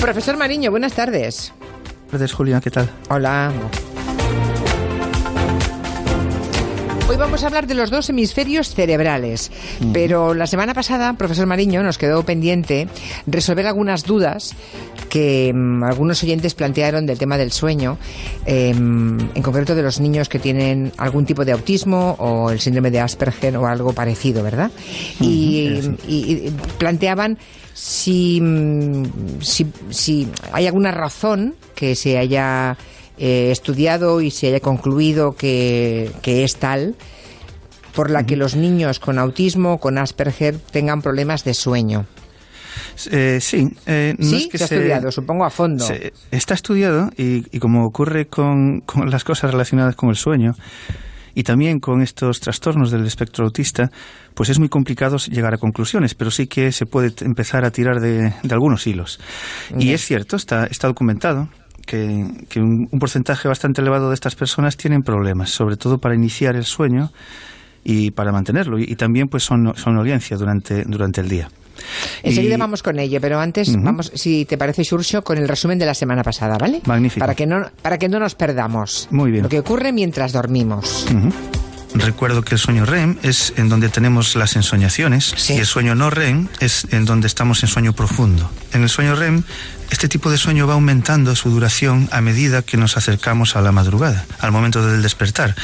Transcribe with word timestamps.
Profesor 0.00 0.36
Mariño, 0.38 0.70
buenas 0.70 0.94
tardes. 0.94 1.52
Buenas 1.58 2.10
tardes, 2.10 2.32
Julia, 2.32 2.60
¿qué 2.60 2.70
tal? 2.70 2.90
Hola. 3.10 3.52
Hoy 7.10 7.16
vamos 7.16 7.42
a 7.42 7.48
hablar 7.48 7.66
de 7.66 7.74
los 7.74 7.90
dos 7.90 8.08
hemisferios 8.08 8.72
cerebrales, 8.72 9.50
pero 9.92 10.32
la 10.32 10.46
semana 10.46 10.74
pasada, 10.74 11.12
profesor 11.14 11.44
Mariño, 11.44 11.82
nos 11.82 11.98
quedó 11.98 12.22
pendiente 12.22 12.86
resolver 13.26 13.66
algunas 13.66 14.04
dudas 14.04 14.54
que 15.08 15.50
mm, 15.52 15.82
algunos 15.82 16.22
oyentes 16.22 16.54
plantearon 16.54 17.06
del 17.06 17.18
tema 17.18 17.36
del 17.36 17.50
sueño, 17.50 17.98
em, 18.46 19.18
en 19.34 19.42
concreto 19.42 19.74
de 19.74 19.82
los 19.82 19.98
niños 19.98 20.28
que 20.28 20.38
tienen 20.38 20.92
algún 20.98 21.26
tipo 21.26 21.44
de 21.44 21.50
autismo 21.50 22.14
o 22.20 22.52
el 22.52 22.60
síndrome 22.60 22.92
de 22.92 23.00
Asperger 23.00 23.56
o 23.56 23.66
algo 23.66 23.92
parecido, 23.92 24.44
¿verdad? 24.44 24.70
y, 25.18 25.80
y 26.06 26.52
planteaban 26.78 27.38
si, 27.74 28.40
mm, 28.40 29.40
si, 29.40 29.66
si 29.90 30.28
hay 30.52 30.68
alguna 30.68 30.92
razón 30.92 31.56
que 31.74 31.96
se 31.96 32.18
haya 32.18 32.76
eh, 33.22 33.50
estudiado 33.50 34.22
y 34.22 34.30
se 34.30 34.46
haya 34.46 34.60
concluido 34.60 35.32
que, 35.32 36.10
que 36.22 36.42
es 36.42 36.56
tal 36.56 36.96
por 37.94 38.10
la 38.10 38.24
que 38.24 38.34
los 38.34 38.56
niños 38.56 38.98
con 38.98 39.18
autismo, 39.18 39.78
con 39.78 39.98
Asperger, 39.98 40.56
tengan 40.56 41.02
problemas 41.02 41.44
de 41.44 41.52
sueño. 41.52 42.06
Eh, 43.10 43.38
sí, 43.42 43.68
eh, 43.84 44.14
no 44.16 44.36
es 44.36 44.46
que 44.46 44.56
se 44.56 44.64
ha 44.64 44.66
estudiado, 44.66 45.12
supongo 45.12 45.44
a 45.44 45.50
fondo. 45.50 45.86
está 46.30 46.54
estudiado 46.54 47.10
y, 47.14 47.44
y 47.54 47.58
como 47.58 47.84
ocurre 47.84 48.26
con, 48.26 48.80
con, 48.80 49.10
las 49.10 49.22
cosas 49.22 49.50
relacionadas 49.50 49.96
con 49.96 50.08
el 50.08 50.16
sueño 50.16 50.54
y 51.34 51.42
también 51.42 51.78
con 51.78 52.00
estos 52.00 52.40
trastornos 52.40 52.90
del 52.90 53.04
espectro 53.06 53.44
autista, 53.44 53.90
pues 54.34 54.48
es 54.48 54.58
muy 54.58 54.70
complicado 54.70 55.18
llegar 55.18 55.52
a 55.52 55.58
conclusiones, 55.58 56.14
pero 56.14 56.30
sí 56.30 56.46
que 56.46 56.72
se 56.72 56.86
puede 56.86 57.12
empezar 57.20 57.66
a 57.66 57.70
tirar 57.70 58.00
de, 58.00 58.32
de 58.42 58.54
algunos 58.54 58.86
hilos. 58.86 59.20
Y 59.78 59.92
es 59.92 60.06
cierto, 60.06 60.36
está, 60.36 60.64
está 60.64 60.88
documentado 60.88 61.50
que, 61.90 62.24
que 62.48 62.60
un, 62.60 62.88
un, 62.90 62.98
porcentaje 63.00 63.48
bastante 63.48 63.80
elevado 63.80 64.08
de 64.10 64.14
estas 64.14 64.36
personas 64.36 64.76
tienen 64.76 65.02
problemas, 65.02 65.50
sobre 65.50 65.76
todo 65.76 65.98
para 65.98 66.14
iniciar 66.14 66.54
el 66.54 66.64
sueño 66.64 67.10
y 67.82 68.12
para 68.12 68.30
mantenerlo. 68.30 68.78
Y, 68.78 68.84
y 68.84 68.94
también 68.94 69.26
pues 69.28 69.42
son, 69.42 69.72
son 69.76 69.96
audiencia 69.98 70.36
durante, 70.36 70.84
durante 70.84 71.20
el 71.20 71.28
día. 71.28 71.48
Enseguida 72.22 72.54
y... 72.54 72.58
vamos 72.58 72.82
con 72.82 72.98
ello, 73.00 73.18
pero 73.20 73.40
antes 73.40 73.68
uh 73.68 73.72
-huh. 73.72 73.84
vamos, 73.84 74.12
si 74.14 74.44
te 74.44 74.56
parece, 74.56 74.84
Xurxo, 74.84 75.22
con 75.22 75.38
el 75.38 75.48
resumen 75.48 75.78
de 75.78 75.86
la 75.86 75.94
semana 75.94 76.22
pasada, 76.22 76.56
¿vale? 76.58 76.80
Magnífico. 76.86 77.20
Para 77.20 77.34
que 77.34 77.46
no, 77.46 77.56
para 77.82 77.98
que 77.98 78.08
no 78.08 78.20
nos 78.20 78.34
perdamos. 78.36 79.08
Muy 79.10 79.30
bien. 79.32 79.42
Lo 79.42 79.48
que 79.48 79.58
ocurre 79.58 79.92
mientras 79.92 80.32
dormimos. 80.32 81.06
Uh 81.10 81.14
-huh. 81.14 81.32
Recuerdo 81.94 82.42
que 82.42 82.54
el 82.54 82.58
sueño 82.60 82.86
REM 82.86 83.16
es 83.24 83.52
en 83.56 83.68
donde 83.68 83.88
tenemos 83.88 84.36
las 84.36 84.54
ensoñaciones 84.54 85.34
Sí. 85.36 85.54
y 85.54 85.58
el 85.58 85.66
sueño 85.66 85.96
no 85.96 86.08
REM 86.08 86.46
es 86.60 86.86
en 86.92 87.04
donde 87.04 87.26
estamos 87.26 87.64
en 87.64 87.68
sueño 87.68 87.92
profundo. 87.94 88.48
En 88.72 88.82
el 88.82 88.88
sueño 88.88 89.16
REM, 89.16 89.42
este 89.90 90.08
tipo 90.08 90.30
de 90.30 90.38
sueño 90.38 90.66
va 90.66 90.74
aumentando 90.74 91.34
su 91.36 91.50
duración 91.50 92.08
a 92.12 92.20
medida 92.20 92.62
que 92.62 92.76
nos 92.76 92.96
acercamos 92.96 93.56
a 93.56 93.60
la 93.60 93.72
madrugada, 93.72 94.24
al 94.38 94.52
momento 94.52 94.86
del 94.86 95.02
despertar. 95.02 95.54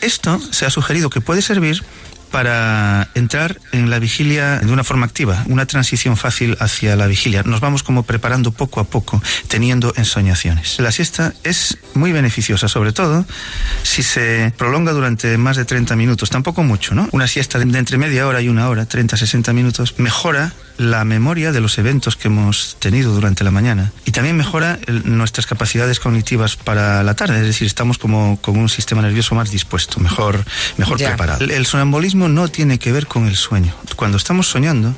Esto 0.00 0.40
se 0.50 0.66
ha 0.66 0.70
sugerido 0.70 1.10
que 1.10 1.20
puede 1.20 1.42
servir 1.42 1.82
para 2.30 3.08
entrar 3.14 3.58
en 3.72 3.90
la 3.90 3.98
vigilia 3.98 4.58
de 4.58 4.72
una 4.72 4.84
forma 4.84 5.06
activa, 5.06 5.44
una 5.48 5.66
transición 5.66 6.16
fácil 6.16 6.56
hacia 6.60 6.96
la 6.96 7.06
vigilia. 7.06 7.42
Nos 7.44 7.60
vamos 7.60 7.82
como 7.82 8.02
preparando 8.02 8.52
poco 8.52 8.80
a 8.80 8.84
poco, 8.84 9.22
teniendo 9.48 9.92
ensoñaciones. 9.96 10.78
La 10.78 10.92
siesta 10.92 11.32
es 11.44 11.78
muy 11.94 12.12
beneficiosa, 12.12 12.68
sobre 12.68 12.92
todo 12.92 13.26
si 13.82 14.02
se 14.02 14.52
prolonga 14.56 14.92
durante 14.92 15.38
más 15.38 15.56
de 15.56 15.64
30 15.64 15.96
minutos, 15.96 16.30
tampoco 16.30 16.62
mucho, 16.62 16.94
¿no? 16.94 17.08
Una 17.12 17.26
siesta 17.26 17.58
de 17.58 17.78
entre 17.78 17.98
media 17.98 18.26
hora 18.26 18.40
y 18.40 18.48
una 18.48 18.68
hora, 18.68 18.86
30, 18.86 19.16
60 19.16 19.52
minutos, 19.52 19.94
mejora 19.98 20.52
la 20.78 21.04
memoria 21.04 21.52
de 21.52 21.60
los 21.60 21.78
eventos 21.78 22.16
que 22.16 22.28
hemos 22.28 22.76
tenido 22.78 23.14
durante 23.14 23.44
la 23.44 23.50
mañana 23.50 23.92
y 24.04 24.10
también 24.10 24.36
mejora 24.36 24.78
el, 24.86 25.16
nuestras 25.16 25.46
capacidades 25.46 26.00
cognitivas 26.00 26.56
para 26.56 27.02
la 27.02 27.14
tarde, 27.14 27.40
es 27.40 27.46
decir, 27.46 27.66
estamos 27.66 27.98
como 27.98 28.38
con 28.40 28.58
un 28.58 28.68
sistema 28.68 29.00
nervioso 29.02 29.34
más 29.34 29.50
dispuesto, 29.50 30.00
mejor, 30.00 30.44
mejor 30.76 30.98
preparado. 30.98 31.42
El, 31.44 31.50
el 31.50 31.66
sonambulismo 31.66 32.15
no 32.16 32.48
tiene 32.48 32.78
que 32.78 32.92
ver 32.92 33.06
con 33.06 33.26
el 33.26 33.36
sueño. 33.36 33.74
Cuando 33.94 34.16
estamos 34.16 34.48
soñando, 34.48 34.94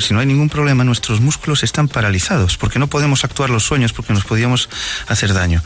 si 0.00 0.12
no 0.12 0.20
hay 0.20 0.26
ningún 0.26 0.48
problema, 0.48 0.84
nuestros 0.84 1.20
músculos 1.20 1.62
están 1.62 1.88
paralizados, 1.88 2.56
porque 2.56 2.78
no 2.78 2.88
podemos 2.88 3.24
actuar 3.24 3.50
los 3.50 3.64
sueños, 3.64 3.92
porque 3.92 4.12
nos 4.12 4.24
podíamos 4.24 4.68
hacer 5.08 5.32
daño. 5.32 5.62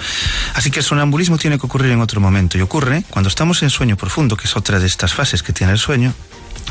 Así 0.54 0.70
que 0.70 0.80
el 0.80 0.84
sonambulismo 0.84 1.38
tiene 1.38 1.58
que 1.58 1.66
ocurrir 1.66 1.92
en 1.92 2.00
otro 2.00 2.20
momento, 2.20 2.56
y 2.56 2.60
ocurre 2.60 3.04
cuando 3.10 3.28
estamos 3.28 3.62
en 3.62 3.70
sueño 3.70 3.96
profundo, 3.96 4.36
que 4.36 4.46
es 4.46 4.56
otra 4.56 4.78
de 4.78 4.86
estas 4.86 5.12
fases 5.12 5.42
que 5.42 5.52
tiene 5.52 5.72
el 5.72 5.78
sueño, 5.78 6.14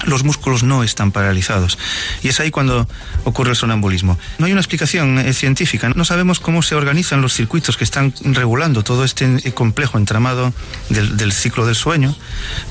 los 0.05 0.23
músculos 0.23 0.63
no 0.63 0.83
están 0.83 1.11
paralizados. 1.11 1.77
Y 2.23 2.29
es 2.29 2.39
ahí 2.39 2.51
cuando 2.51 2.87
ocurre 3.23 3.51
el 3.51 3.55
sonambulismo. 3.55 4.17
No 4.37 4.45
hay 4.45 4.51
una 4.51 4.61
explicación 4.61 5.19
eh, 5.19 5.33
científica. 5.33 5.89
No 5.95 6.05
sabemos 6.05 6.39
cómo 6.39 6.61
se 6.61 6.75
organizan 6.75 7.21
los 7.21 7.33
circuitos 7.33 7.77
que 7.77 7.83
están 7.83 8.13
regulando 8.23 8.83
todo 8.83 9.03
este 9.03 9.25
eh, 9.43 9.51
complejo 9.51 9.97
entramado 9.97 10.53
del, 10.89 11.31
ciclo 11.31 11.65
del 11.65 11.75
sueño 11.75 12.15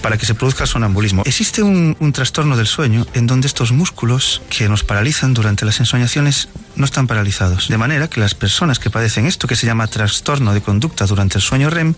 para 0.03 0.19
que 0.19 0.27
se 0.27 0.35
produzca 0.35 0.65
el 0.65 0.69
sonambulismo. 0.69 1.23
Existe 1.25 1.63
un, 1.63 1.97
un, 2.01 2.13
trastorno 2.13 2.57
del 2.57 2.67
sueño 2.67 3.07
en 3.15 3.27
donde 3.27 3.47
estos 3.47 3.73
músculos 3.73 4.43
que 4.51 4.69
nos 4.69 4.85
paralizan 4.85 5.35
durante 5.35 5.65
las 5.65 5.81
ensoñaciones 5.81 6.49
no 6.81 6.87
están 6.87 7.07
paralizados. 7.07 7.69
De 7.69 7.79
manera 7.79 8.09
que 8.09 8.21
las 8.21 8.35
personas 8.35 8.79
que 8.79 8.91
padecen 8.91 9.27
esto, 9.27 9.47
que 9.47 9.57
se 9.57 9.67
llama 9.67 9.87
trastorno 9.87 10.53
de 10.55 10.61
conducta 10.61 11.07
durante 11.07 11.39
el 11.39 11.43
sueño 11.43 11.71
REM, 11.71 11.95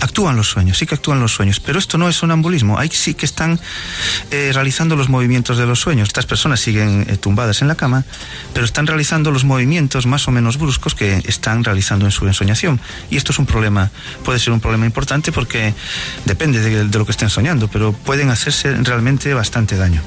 actúan 0.00 0.36
los 0.36 0.50
sueños, 0.50 0.78
sí 0.78 0.86
que 0.86 0.94
actúan 0.94 1.20
los 1.20 1.32
sueños, 1.32 1.60
pero 1.60 1.78
esto 1.78 1.96
no 1.96 2.08
es 2.08 2.16
sonambulismo, 2.16 2.78
ahí 2.78 2.90
sí 2.92 3.14
que 3.14 3.24
están 3.24 3.60
eh, 4.30 4.50
realizando 4.52 4.96
los 4.96 5.08
movimientos 5.08 5.58
de 5.58 5.66
los 5.66 5.80
sueños. 5.80 6.08
Estas 6.08 6.26
personas 6.26 6.60
siguen 6.60 7.06
eh, 7.08 7.16
tumbadas 7.16 7.62
en 7.62 7.68
la 7.68 7.74
cama, 7.74 8.04
pero 8.52 8.66
están 8.66 8.86
realizando 8.86 9.30
los 9.30 9.44
movimientos 9.44 10.06
más 10.06 10.28
o 10.28 10.30
menos 10.30 10.58
bruscos 10.58 10.94
que 10.94 11.22
están 11.24 11.64
realizando 11.64 12.04
en 12.04 12.10
su 12.10 12.26
ensoñación. 12.26 12.80
Y 13.10 13.16
esto 13.16 13.32
es 13.32 13.38
un 13.38 13.46
problema, 13.46 13.90
puede 14.24 14.38
ser 14.38 14.52
un 14.52 14.60
problema 14.60 14.86
importante 14.86 15.32
porque 15.32 15.74
depende 16.24 16.60
de, 16.60 16.88
de 16.88 16.98
lo 16.98 17.06
que 17.06 17.12
estén 17.12 17.30
soñando, 17.30 17.68
pero 17.68 17.92
pueden 17.92 18.30
hacerse 18.30 18.74
realmente 18.82 19.32
bastante 19.34 19.76
daño. 19.76 20.02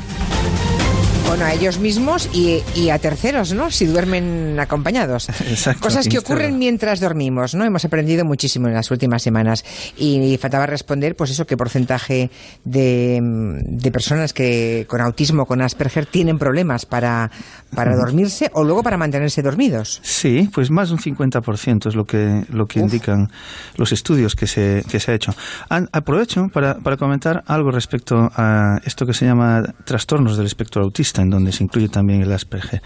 Bueno, 1.36 1.50
a 1.52 1.54
ellos 1.54 1.80
mismos 1.80 2.30
y, 2.32 2.64
y, 2.78 2.92
a 2.92 2.98
terceros, 2.98 3.52
¿no? 3.54 3.70
Si 3.70 3.86
duermen 3.86 4.58
acompañados. 4.58 5.28
Exacto, 5.50 5.82
Cosas 5.82 6.08
que 6.08 6.18
ocurren 6.18 6.58
mientras 6.58 7.02
dormimos, 7.02 7.56
¿no? 7.56 7.66
Hemos 7.66 7.84
aprendido 7.84 8.24
muchísimo 8.24 8.70
en 8.70 8.74
las 8.74 8.90
últimas 8.90 9.22
semanas. 9.22 9.66
Y, 9.98 10.16
y 10.22 10.38
faltaba 10.38 10.66
responder, 10.66 11.14
pues 11.18 11.32
eso, 11.32 11.46
qué 11.46 11.58
porcentaje 11.58 12.32
de, 12.64 13.20
de, 13.22 13.92
personas 13.92 14.32
que 14.32 14.86
con 14.88 15.02
autismo, 15.02 15.46
con 15.46 15.62
Asperger, 15.62 16.06
tienen 16.06 16.40
problemas 16.40 16.86
para, 16.86 17.30
para 17.76 17.98
dormirse 17.98 18.50
o 18.54 18.64
luego 18.64 18.82
para 18.82 18.96
mantenerse 18.96 19.42
dormidos. 19.42 20.00
Sí, 20.04 20.50
pues 20.54 20.72
más 20.72 20.88
de 20.88 20.96
un 20.96 21.02
50% 21.02 21.90
es 21.90 21.96
lo 21.96 22.06
que, 22.06 22.46
lo 22.50 22.66
que 22.66 22.80
indican 22.80 23.30
los 23.76 23.92
estudios 23.92 24.38
que 24.38 24.48
se, 24.48 24.86
que 24.90 25.02
se 25.02 25.12
ha 25.12 25.16
hecho. 25.16 25.36
Aprovecho 25.68 26.48
para, 26.48 26.76
para 26.76 26.96
comentar 26.96 27.44
algo 27.46 27.72
respecto 27.72 28.32
a 28.38 28.80
esto 28.86 29.06
que 29.06 29.14
se 29.14 29.26
llama 29.26 29.64
trastornos 29.84 30.38
del 30.38 30.46
espectro 30.46 30.82
autista 30.82 31.25
en 31.26 31.30
donde 31.30 31.52
se 31.52 31.64
incluye 31.64 31.90
también 31.90 32.22
el 32.22 32.32
Asperger. 32.32 32.82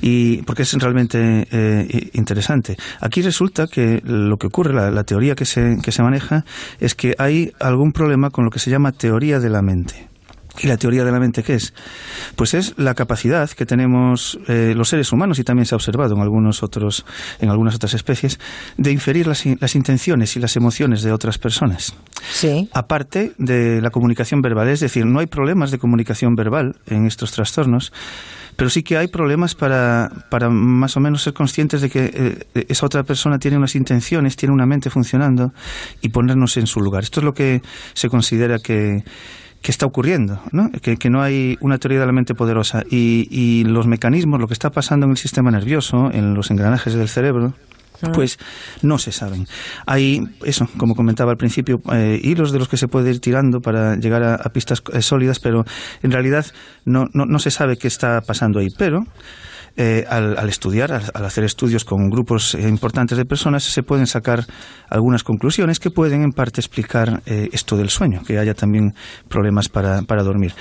Y 0.00 0.42
porque 0.42 0.62
es 0.62 0.72
realmente 0.74 1.46
eh, 1.50 2.10
interesante. 2.12 2.76
Aquí 3.00 3.22
resulta 3.22 3.66
que 3.66 4.00
lo 4.04 4.36
que 4.36 4.46
ocurre, 4.46 4.72
la, 4.72 4.90
la 4.90 5.04
teoría 5.04 5.34
que 5.34 5.44
se, 5.44 5.78
que 5.82 5.92
se 5.92 6.02
maneja, 6.02 6.44
es 6.78 6.94
que 6.94 7.14
hay 7.18 7.52
algún 7.58 7.92
problema 7.92 8.30
con 8.30 8.44
lo 8.44 8.50
que 8.50 8.58
se 8.58 8.70
llama 8.70 8.92
teoría 8.92 9.40
de 9.40 9.50
la 9.50 9.62
mente. 9.62 10.09
¿Y 10.58 10.66
la 10.66 10.76
teoría 10.76 11.04
de 11.04 11.12
la 11.12 11.20
mente 11.20 11.42
qué 11.42 11.54
es? 11.54 11.72
Pues 12.36 12.54
es 12.54 12.74
la 12.76 12.94
capacidad 12.94 13.48
que 13.50 13.66
tenemos 13.66 14.38
eh, 14.48 14.74
los 14.76 14.88
seres 14.88 15.12
humanos 15.12 15.38
y 15.38 15.44
también 15.44 15.66
se 15.66 15.74
ha 15.74 15.76
observado 15.76 16.14
en 16.14 16.20
algunos 16.20 16.62
otros, 16.62 17.04
en 17.40 17.50
algunas 17.50 17.76
otras 17.76 17.94
especies, 17.94 18.38
de 18.76 18.90
inferir 18.90 19.26
las, 19.26 19.44
las 19.60 19.74
intenciones 19.74 20.36
y 20.36 20.40
las 20.40 20.56
emociones 20.56 21.02
de 21.02 21.12
otras 21.12 21.38
personas. 21.38 21.94
Sí. 22.32 22.68
Aparte 22.72 23.32
de 23.38 23.80
la 23.80 23.90
comunicación 23.90 24.42
verbal, 24.42 24.68
es 24.68 24.80
decir, 24.80 25.06
no 25.06 25.20
hay 25.20 25.26
problemas 25.26 25.70
de 25.70 25.78
comunicación 25.78 26.34
verbal 26.34 26.76
en 26.86 27.06
estos 27.06 27.32
trastornos, 27.32 27.92
pero 28.56 28.68
sí 28.68 28.82
que 28.82 28.98
hay 28.98 29.08
problemas 29.08 29.54
para, 29.54 30.10
para 30.28 30.50
más 30.50 30.96
o 30.96 31.00
menos 31.00 31.22
ser 31.22 31.32
conscientes 31.32 31.80
de 31.80 31.88
que 31.88 32.44
eh, 32.54 32.66
esa 32.68 32.86
otra 32.86 33.04
persona 33.04 33.38
tiene 33.38 33.56
unas 33.56 33.74
intenciones, 33.74 34.36
tiene 34.36 34.52
una 34.52 34.66
mente 34.66 34.90
funcionando 34.90 35.52
y 36.02 36.10
ponernos 36.10 36.56
en 36.56 36.66
su 36.66 36.80
lugar. 36.80 37.02
Esto 37.04 37.20
es 37.20 37.24
lo 37.24 37.32
que 37.32 37.62
se 37.94 38.08
considera 38.08 38.58
que 38.58 39.02
que 39.62 39.70
está 39.70 39.86
ocurriendo, 39.86 40.40
¿no? 40.52 40.70
Que, 40.70 40.96
que, 40.96 41.10
no 41.10 41.22
hay 41.22 41.58
una 41.60 41.78
teoría 41.78 42.00
de 42.00 42.06
la 42.06 42.12
mente 42.12 42.34
poderosa 42.34 42.82
y, 42.90 43.28
y, 43.30 43.64
los 43.64 43.86
mecanismos, 43.86 44.40
lo 44.40 44.46
que 44.46 44.54
está 44.54 44.70
pasando 44.70 45.04
en 45.04 45.12
el 45.12 45.18
sistema 45.18 45.50
nervioso, 45.50 46.10
en 46.12 46.34
los 46.34 46.50
engranajes 46.50 46.94
del 46.94 47.08
cerebro, 47.08 47.54
pues 48.14 48.38
no 48.82 48.98
se 48.98 49.12
saben. 49.12 49.46
Hay, 49.86 50.22
eso, 50.44 50.66
como 50.76 50.94
comentaba 50.94 51.32
al 51.32 51.36
principio, 51.36 51.82
eh, 51.92 52.18
hilos 52.22 52.52
de 52.52 52.58
los 52.58 52.68
que 52.68 52.76
se 52.76 52.88
puede 52.88 53.10
ir 53.10 53.20
tirando 53.20 53.60
para 53.60 53.96
llegar 53.96 54.22
a, 54.22 54.34
a 54.36 54.48
pistas 54.50 54.82
eh, 54.92 55.02
sólidas, 55.02 55.40
pero 55.40 55.64
en 56.02 56.10
realidad 56.10 56.46
no, 56.84 57.08
no, 57.12 57.26
no 57.26 57.38
se 57.38 57.50
sabe 57.50 57.76
qué 57.76 57.88
está 57.88 58.22
pasando 58.22 58.60
ahí. 58.60 58.68
Pero 58.76 59.04
eh, 59.76 60.04
al, 60.08 60.36
al, 60.38 60.48
estudiar, 60.48 60.92
al, 60.92 61.10
al, 61.14 61.24
hacer 61.24 61.44
estudios 61.44 61.84
con 61.84 62.10
grupos 62.10 62.54
eh, 62.54 62.68
importantes 62.68 63.16
de 63.16 63.24
personas, 63.24 63.64
se 63.64 63.82
pueden 63.82 64.06
sacar 64.06 64.44
algunas 64.88 65.22
conclusiones 65.22 65.78
que 65.78 65.90
pueden 65.90 66.22
en 66.22 66.32
parte 66.32 66.60
explicar 66.60 67.22
eh, 67.26 67.48
esto 67.52 67.76
del 67.76 67.90
sueño, 67.90 68.22
que 68.26 68.38
haya 68.38 68.54
también 68.54 68.94
problemas 69.28 69.68
para, 69.68 70.02
para 70.02 70.22
dormir. 70.22 70.52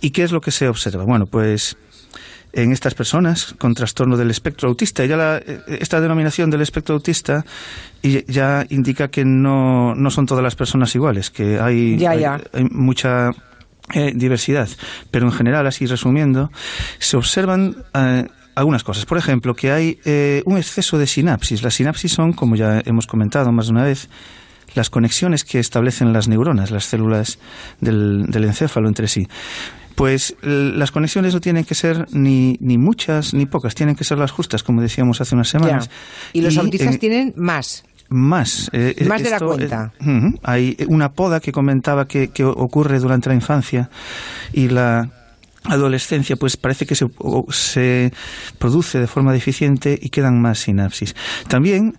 ¿Y 0.00 0.10
qué 0.10 0.22
es 0.22 0.32
lo 0.32 0.40
que 0.40 0.50
se 0.50 0.68
observa? 0.68 1.04
Bueno, 1.04 1.26
pues 1.26 1.76
en 2.52 2.72
estas 2.72 2.94
personas 2.94 3.54
con 3.58 3.74
trastorno 3.74 4.16
del 4.16 4.30
espectro 4.30 4.68
autista. 4.68 5.04
Ya 5.04 5.16
la, 5.16 5.38
esta 5.66 6.00
denominación 6.00 6.50
del 6.50 6.62
espectro 6.62 6.94
autista 6.94 7.44
ya 8.02 8.64
indica 8.70 9.08
que 9.08 9.24
no, 9.24 9.94
no 9.94 10.10
son 10.10 10.26
todas 10.26 10.42
las 10.42 10.56
personas 10.56 10.94
iguales, 10.94 11.30
que 11.30 11.60
hay, 11.60 12.04
hay, 12.04 12.24
mucha 12.70 13.30
eh, 13.92 14.12
diversidad. 14.14 14.68
Pero 15.10 15.26
en 15.26 15.32
general, 15.32 15.66
así 15.66 15.86
resumiendo, 15.86 16.50
se 16.98 17.16
observan 17.16 17.76
eh, 17.94 18.26
algunas 18.58 18.82
cosas. 18.82 19.06
Por 19.06 19.18
ejemplo, 19.18 19.54
que 19.54 19.70
hay 19.70 19.98
eh, 20.04 20.42
un 20.44 20.58
exceso 20.58 20.98
de 20.98 21.06
sinapsis. 21.06 21.62
Las 21.62 21.74
sinapsis 21.74 22.12
son, 22.12 22.32
como 22.32 22.56
ya 22.56 22.82
hemos 22.84 23.06
comentado 23.06 23.52
más 23.52 23.66
de 23.66 23.72
una 23.72 23.84
vez, 23.84 24.08
las 24.74 24.90
conexiones 24.90 25.44
que 25.44 25.58
establecen 25.58 26.12
las 26.12 26.28
neuronas, 26.28 26.70
las 26.70 26.84
células 26.84 27.38
del, 27.80 28.26
del 28.26 28.44
encéfalo 28.44 28.88
entre 28.88 29.08
sí. 29.08 29.28
Pues 29.94 30.36
las 30.42 30.92
conexiones 30.92 31.34
no 31.34 31.40
tienen 31.40 31.64
que 31.64 31.74
ser 31.74 32.06
ni, 32.12 32.56
ni 32.60 32.78
muchas 32.78 33.34
ni 33.34 33.46
pocas, 33.46 33.74
tienen 33.74 33.96
que 33.96 34.04
ser 34.04 34.18
las 34.18 34.30
justas, 34.30 34.62
como 34.62 34.80
decíamos 34.80 35.20
hace 35.20 35.34
unas 35.34 35.48
semanas. 35.48 35.90
Y 36.32 36.40
los 36.40 36.56
autistas 36.56 36.98
tienen 36.98 37.34
más. 37.36 37.84
Más. 38.08 38.70
Eh, 38.72 38.94
eh, 38.96 39.04
más 39.04 39.22
de 39.22 39.30
la 39.30 39.40
cuenta. 39.40 39.92
hay 40.42 40.76
una 40.86 41.12
poda 41.12 41.40
que 41.40 41.50
comentaba 41.50 42.06
que, 42.06 42.28
que 42.28 42.44
ocurre 42.44 43.00
durante 43.00 43.28
la 43.28 43.34
infancia 43.34 43.90
y 44.52 44.68
la 44.68 45.10
adolescencia, 45.68 46.36
pues 46.36 46.56
parece 46.56 46.86
que 46.86 46.94
se, 46.94 47.06
se, 47.50 48.12
produce 48.58 48.98
de 48.98 49.06
forma 49.06 49.32
deficiente 49.32 49.98
y 50.00 50.10
quedan 50.10 50.40
más 50.40 50.60
sinapsis. 50.60 51.14
También 51.48 51.96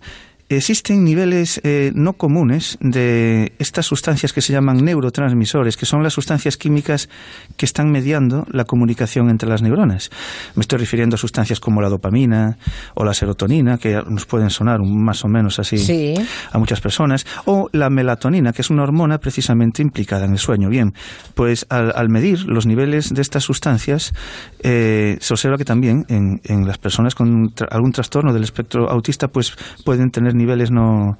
existen 0.56 1.04
niveles 1.04 1.60
eh, 1.62 1.92
no 1.94 2.14
comunes 2.14 2.76
de 2.80 3.52
estas 3.60 3.86
sustancias 3.86 4.32
que 4.32 4.40
se 4.40 4.52
llaman 4.52 4.84
neurotransmisores, 4.84 5.76
que 5.76 5.86
son 5.86 6.02
las 6.02 6.12
sustancias 6.12 6.56
químicas 6.56 7.08
que 7.56 7.64
están 7.64 7.92
mediando 7.92 8.46
la 8.50 8.64
comunicación 8.64 9.30
entre 9.30 9.48
las 9.48 9.62
neuronas. 9.62 10.10
Me 10.56 10.62
estoy 10.62 10.80
refiriendo 10.80 11.14
a 11.14 11.18
sustancias 11.18 11.60
como 11.60 11.80
la 11.80 11.88
dopamina 11.88 12.58
o 12.94 13.04
la 13.04 13.14
serotonina, 13.14 13.78
que 13.78 14.02
nos 14.08 14.26
pueden 14.26 14.50
sonar 14.50 14.80
más 14.82 15.24
o 15.24 15.28
menos 15.28 15.60
así 15.60 16.16
a 16.50 16.58
muchas 16.58 16.80
personas, 16.80 17.26
o 17.44 17.68
la 17.72 17.88
melatonina, 17.88 18.52
que 18.52 18.62
es 18.62 18.70
una 18.70 18.82
hormona 18.82 19.18
precisamente 19.18 19.82
implicada 19.82 20.24
en 20.24 20.32
el 20.32 20.38
sueño. 20.38 20.68
Bien, 20.68 20.94
pues 21.34 21.64
al, 21.68 22.08
medir 22.08 22.44
los 22.46 22.66
niveles 22.66 23.14
de 23.14 23.22
estas 23.22 23.44
sustancias, 23.44 24.12
eh, 24.64 25.16
se 25.20 25.32
observa 25.32 25.56
que 25.58 25.64
también 25.64 26.06
en, 26.08 26.40
en 26.44 26.66
las 26.66 26.78
personas 26.78 27.14
con 27.14 27.54
algún 27.70 27.92
trastorno 27.92 28.32
del 28.32 28.42
espectro 28.42 28.90
autista, 28.90 29.28
pues 29.28 29.56
pueden 29.84 30.10
tener 30.10 30.34
niveles 30.40 30.70
no, 30.70 31.18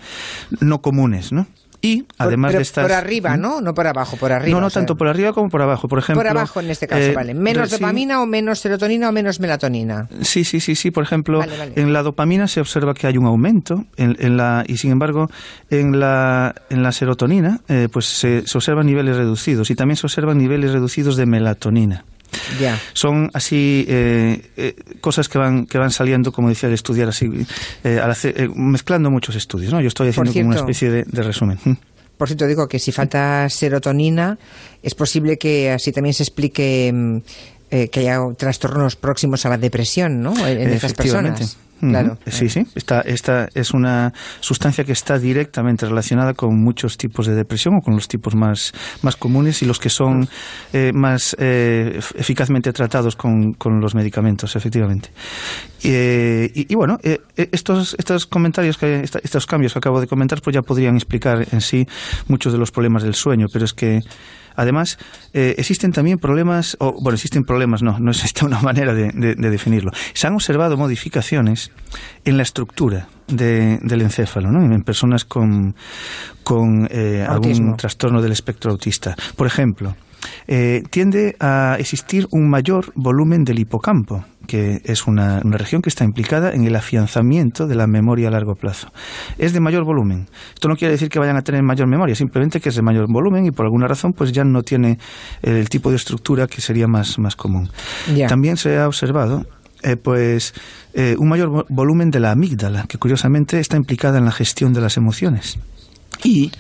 no 0.61 0.83
comunes, 0.83 1.33
¿no? 1.33 1.47
Y 1.83 2.05
además 2.19 2.53
de 2.53 2.63
estas. 2.63 2.85
Por 2.85 2.93
arriba. 2.93 3.37
¿no? 3.37 3.61
No 3.61 3.75
por 3.75 3.87
abajo, 3.87 4.17
por 4.17 4.33
arriba. 4.33 4.59
No, 4.59 4.61
no 4.61 4.71
tanto 4.71 4.97
por 4.97 5.09
arriba 5.09 5.33
como 5.33 5.49
por 5.49 5.63
abajo. 5.63 5.89
Por 5.89 5.99
ejemplo. 5.99 6.21
Por 6.21 6.29
abajo 6.29 6.61
en 6.61 6.71
este 6.71 6.87
caso, 6.87 7.03
eh, 7.03 7.15
vale. 7.15 7.35
Menos 7.35 7.71
dopamina 7.71 8.23
o 8.23 8.27
menos 8.27 8.59
serotonina 8.59 9.09
o 9.09 9.13
menos 9.13 9.41
melatonina. 9.41 10.09
Sí, 10.23 10.45
sí, 10.45 10.61
sí, 10.61 10.75
sí. 10.75 10.91
Por 10.91 11.05
ejemplo, 11.05 11.41
en 11.75 11.93
la 11.93 12.03
dopamina 12.03 12.49
se 12.49 12.61
observa 12.61 12.95
que 12.95 13.07
hay 13.07 13.17
un 13.17 13.27
aumento 13.27 13.87
en, 13.97 14.37
la 14.37 14.65
y 14.67 14.77
sin 14.77 14.93
embargo 14.93 15.31
en 15.71 15.99
la 15.99 16.55
en 16.69 16.83
la 16.83 16.93
serotonina 16.93 17.61
eh, 17.69 17.89
pues 17.91 18.07
se, 18.07 18.47
se 18.47 18.59
observan 18.59 18.87
niveles 18.87 19.17
reducidos 19.17 19.71
y 19.71 19.75
también 19.75 19.97
se 19.97 20.07
observan 20.07 20.39
niveles 20.39 20.73
reducidos 20.73 21.17
de 21.17 21.27
melatonina. 21.27 22.05
Son 22.93 23.31
así 23.35 23.85
eh, 23.89 24.51
eh, 24.57 24.77
cosas 25.01 25.29
que 25.29 25.39
van, 25.39 25.67
que 25.67 25.79
van 25.79 25.91
saliendo, 25.91 26.33
como 26.33 26.49
decía, 26.49 26.69
de 26.69 26.75
estudiar 26.75 27.09
así, 27.09 27.29
eh, 27.85 28.49
mezclando 28.55 29.11
muchos 29.11 29.37
estudios. 29.37 29.73
¿no? 29.73 29.81
Yo 29.81 29.89
estoy 29.89 30.09
haciendo 30.09 30.33
como 30.33 30.49
una 30.49 30.57
especie 30.57 30.91
de, 30.91 31.23
resumen. 31.23 31.59
Mm. 31.65 31.73
Por 32.17 32.29
cierto, 32.29 32.47
digo 32.47 32.69
que 32.69 32.79
si 32.79 32.93
falta 32.93 33.49
serotonina, 33.49 34.39
es 34.83 34.95
posible 34.95 35.39
que 35.39 35.71
así 35.71 35.91
también 35.91 36.13
se 36.13 36.23
explique 36.23 37.23
mm, 37.71 37.85
que 37.91 38.01
haya 38.01 38.19
trastornos 38.37 38.97
próximos 38.97 39.45
a 39.47 39.51
la 39.51 39.59
depresión 39.59 40.21
¿no? 40.21 40.35
en, 40.47 40.71
estas 40.71 40.95
personas. 40.95 41.59
Claro. 41.81 42.19
Sí, 42.27 42.49
sí. 42.49 42.67
Esta, 42.75 43.01
esta 43.01 43.49
es 43.55 43.73
una 43.73 44.13
sustancia 44.41 44.85
que 44.85 44.93
está 44.93 45.19
directamente 45.19 45.87
relacionada 45.87 46.35
con 46.35 46.63
muchos 46.63 46.99
tipos 46.99 47.27
de 47.27 47.35
depresión 47.35 47.77
o 47.77 47.81
con 47.81 47.95
los 47.95 48.07
tipos 48.07 48.35
más, 48.35 48.73
más 49.03 49.17
comunes 49.17 49.63
y 49.63 49.67
los 49.67 49.79
que 49.79 49.89
son 49.89 50.29
eh, 50.73 50.93
más 50.95 51.35
eh, 51.39 51.99
eficazmente 52.17 52.73
tratados 52.73 53.17
con, 53.17 53.55
con, 53.55 53.81
los 53.81 53.95
medicamentos, 53.95 54.57
efectivamente. 54.57 55.11
Eh, 55.83 56.51
y, 56.55 56.75
bueno, 56.75 56.99
estos, 57.37 57.97
estos 57.99 58.27
comentarios, 58.27 58.77
que, 58.77 59.03
estos 59.03 59.47
cambios 59.47 59.73
que 59.73 59.79
acabo 59.79 60.01
de 60.01 60.07
comentar, 60.07 60.43
pues 60.43 60.55
ya 60.55 60.63
podrían 60.63 60.97
explicar 60.97 61.47
en 61.51 61.63
sí 61.63 61.87
muchos 62.29 62.53
de 62.53 62.59
los 62.59 62.71
problemas 62.71 63.03
del 63.03 63.15
sueño, 63.15 63.47
pero 63.51 63.65
es 63.65 63.73
que 63.73 64.03
Además, 64.57 64.99
eh, 65.33 65.55
existen 65.59 65.93
también 65.93 66.19
problemas, 66.19 66.77
o 66.81 66.93
bueno, 67.01 67.15
existen 67.15 67.45
problemas, 67.45 67.83
no, 67.83 67.99
no 67.99 68.11
existe 68.11 68.45
una 68.45 68.61
manera 68.63 68.95
de, 68.95 69.11
definirlo. 69.35 69.91
Se 70.13 70.27
han 70.27 70.35
observado 70.35 70.77
modificaciones 70.77 71.71
en 72.25 72.37
la 72.37 72.43
estructura 72.43 73.09
del 73.27 74.03
encéfalo, 74.03 74.51
¿no? 74.51 74.63
En 74.63 74.83
personas 74.83 75.25
con, 75.25 75.75
con 76.43 76.89
eh, 76.91 77.25
algún 77.29 77.77
trastorno 77.77 78.21
del 78.21 78.33
espectro 78.33 78.73
autista. 78.73 79.15
Por 79.37 79.47
ejemplo, 79.47 79.95
eh, 80.47 80.83
tiende 80.91 81.37
a 81.41 81.77
existir 81.79 82.27
un 82.31 82.49
mayor 82.49 82.93
volumen 82.95 83.45
del 83.45 83.59
hipocampo, 83.59 84.25
que 84.47 84.81
es 84.85 85.07
una, 85.07 85.41
región 85.41 85.83
que 85.83 85.89
está 85.89 86.05
implicada 86.05 86.53
en 86.53 86.65
el 86.65 86.75
afianzamiento 86.75 87.67
de 87.67 87.75
la 87.75 87.87
memoria 87.87 88.29
a 88.29 88.31
largo 88.31 88.55
plazo. 88.55 88.89
Es 89.39 89.53
de 89.53 89.61
mayor 89.61 89.85
volumen. 89.85 90.29
Esto 90.55 90.69
no 90.69 90.77
quiere 90.77 90.93
decir 90.93 91.09
que 91.09 91.19
vayan 91.19 91.37
a 91.37 91.43
tener 91.43 91.63
mayor 91.63 91.89
memoria, 91.89 92.15
simplemente 92.15 92.61
que 92.61 92.71
es 92.71 92.75
de 92.75 92.83
mayor 92.83 93.07
volumen 93.09 93.47
y 93.47 93.51
por 93.51 93.67
alguna 93.67 93.87
razón 93.87 94.13
pues 94.13 94.33
ya 94.33 94.45
no 94.45 94.63
tiene 94.63 94.99
el 95.43 95.69
tipo 95.69 95.91
de 95.91 95.97
estructura 95.97 96.47
que 96.47 96.61
sería 96.61 96.87
más, 96.87 97.19
más 97.19 97.37
común. 97.37 97.71
También 98.29 98.57
se 98.57 98.79
ha 98.79 98.87
observado 98.87 99.45
eh, 99.83 99.97
pues 99.97 100.53
eh, 100.93 101.17
un 101.19 101.29
mayor 101.29 101.67
volumen 101.71 102.11
de 102.11 102.21
la 102.21 102.33
amígdala, 102.33 102.85
que 102.87 102.99
curiosamente 102.99 103.59
está 103.61 103.77
implicada 103.77 104.19
en 104.19 104.27
la 104.27 104.33
gestión 104.33 104.75
de 104.75 104.81
las 104.83 104.97
emociones. 104.97 105.59
Y 106.23 106.53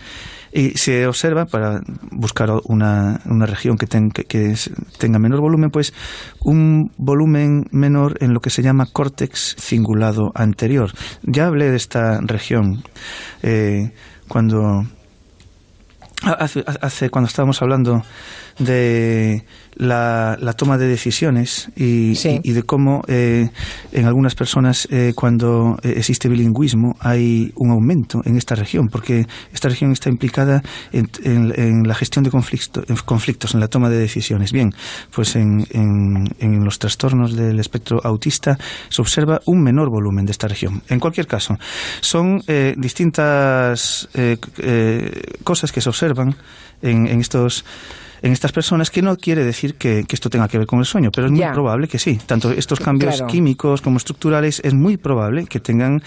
y 0.52 0.70
se 0.70 1.06
observa, 1.06 1.46
para 1.46 1.80
buscar 2.10 2.50
una, 2.64 3.20
una 3.26 3.46
región 3.46 3.76
que, 3.76 3.86
que, 4.26 4.54
tenga 4.98 5.18
menor 5.18 5.40
volumen, 5.40 5.70
pues 5.70 5.92
un 6.40 6.90
volumen 6.96 7.66
menor 7.70 8.16
en 8.20 8.34
lo 8.34 8.40
que 8.40 8.50
se 8.50 8.62
llama 8.62 8.86
córtex 8.92 9.56
cingulado 9.58 10.32
anterior. 10.34 10.90
Ya 11.22 11.46
hablé 11.46 11.70
de 11.70 11.76
esta 11.76 12.20
región 12.20 12.82
eh, 13.42 13.92
cuando 14.28 14.84
hace, 16.22 17.10
cuando 17.10 17.28
estábamos 17.28 17.62
hablando 17.62 18.02
de 18.58 19.44
la, 19.80 20.54
toma 20.56 20.76
de 20.78 20.86
decisiones 20.86 21.70
y, 21.74 22.14
de 22.14 22.62
cómo 22.64 23.02
eh, 23.08 23.48
en 23.92 24.06
algunas 24.06 24.34
personas 24.34 24.86
eh, 24.90 25.12
cuando 25.14 25.78
eh, 25.82 25.94
existe 25.96 26.28
bilingüismo 26.28 26.96
hay 27.00 27.52
un 27.56 27.70
aumento 27.70 28.20
en 28.24 28.36
esta 28.36 28.54
región, 28.54 28.88
porque 28.88 29.26
esta 29.52 29.68
región 29.68 29.92
está 29.92 30.08
implicada 30.10 30.62
en, 30.92 31.88
la 31.88 31.94
gestión 31.94 32.24
de 32.24 32.30
conflictos, 32.30 33.54
en 33.54 33.60
la 33.60 33.68
toma 33.68 33.88
de 33.88 33.98
decisiones. 33.98 34.52
Bien, 34.52 34.74
pues 35.14 35.36
en, 35.36 35.66
en, 35.72 36.64
los 36.64 36.78
trastornos 36.78 37.34
del 37.34 37.58
espectro 37.58 38.00
autista 38.04 38.58
se 38.90 39.00
observa 39.00 39.40
un 39.46 39.62
menor 39.62 39.88
volumen 39.88 40.26
de 40.26 40.32
esta 40.32 40.46
región. 40.46 40.82
En 40.88 41.00
cualquier 41.00 41.26
caso, 41.26 41.58
son 42.00 42.42
distintas 42.76 44.08
cosas 45.42 45.72
que 45.72 45.80
se 45.80 45.88
observan 45.88 46.36
en, 46.82 47.06
en 47.06 47.20
estos 47.20 47.64
en 48.22 48.32
estas 48.32 48.52
personas, 48.52 48.90
que 48.90 49.02
no 49.02 49.16
quiere 49.16 49.44
decir 49.44 49.74
que, 49.74 50.04
esto 50.10 50.28
tenga 50.28 50.48
que 50.48 50.58
ver 50.58 50.66
con 50.66 50.78
el 50.80 50.84
sueño, 50.84 51.10
pero 51.10 51.26
es 51.26 51.32
muy 51.32 51.44
probable 51.52 51.88
que 51.88 51.98
sí. 51.98 52.18
Tanto 52.26 52.50
estos 52.50 52.80
cambios 52.80 53.22
químicos 53.22 53.80
como 53.80 53.96
estructurales 53.96 54.60
es 54.64 54.74
muy 54.74 54.96
probable 54.96 55.46
que 55.46 55.60
tengan, 55.60 56.02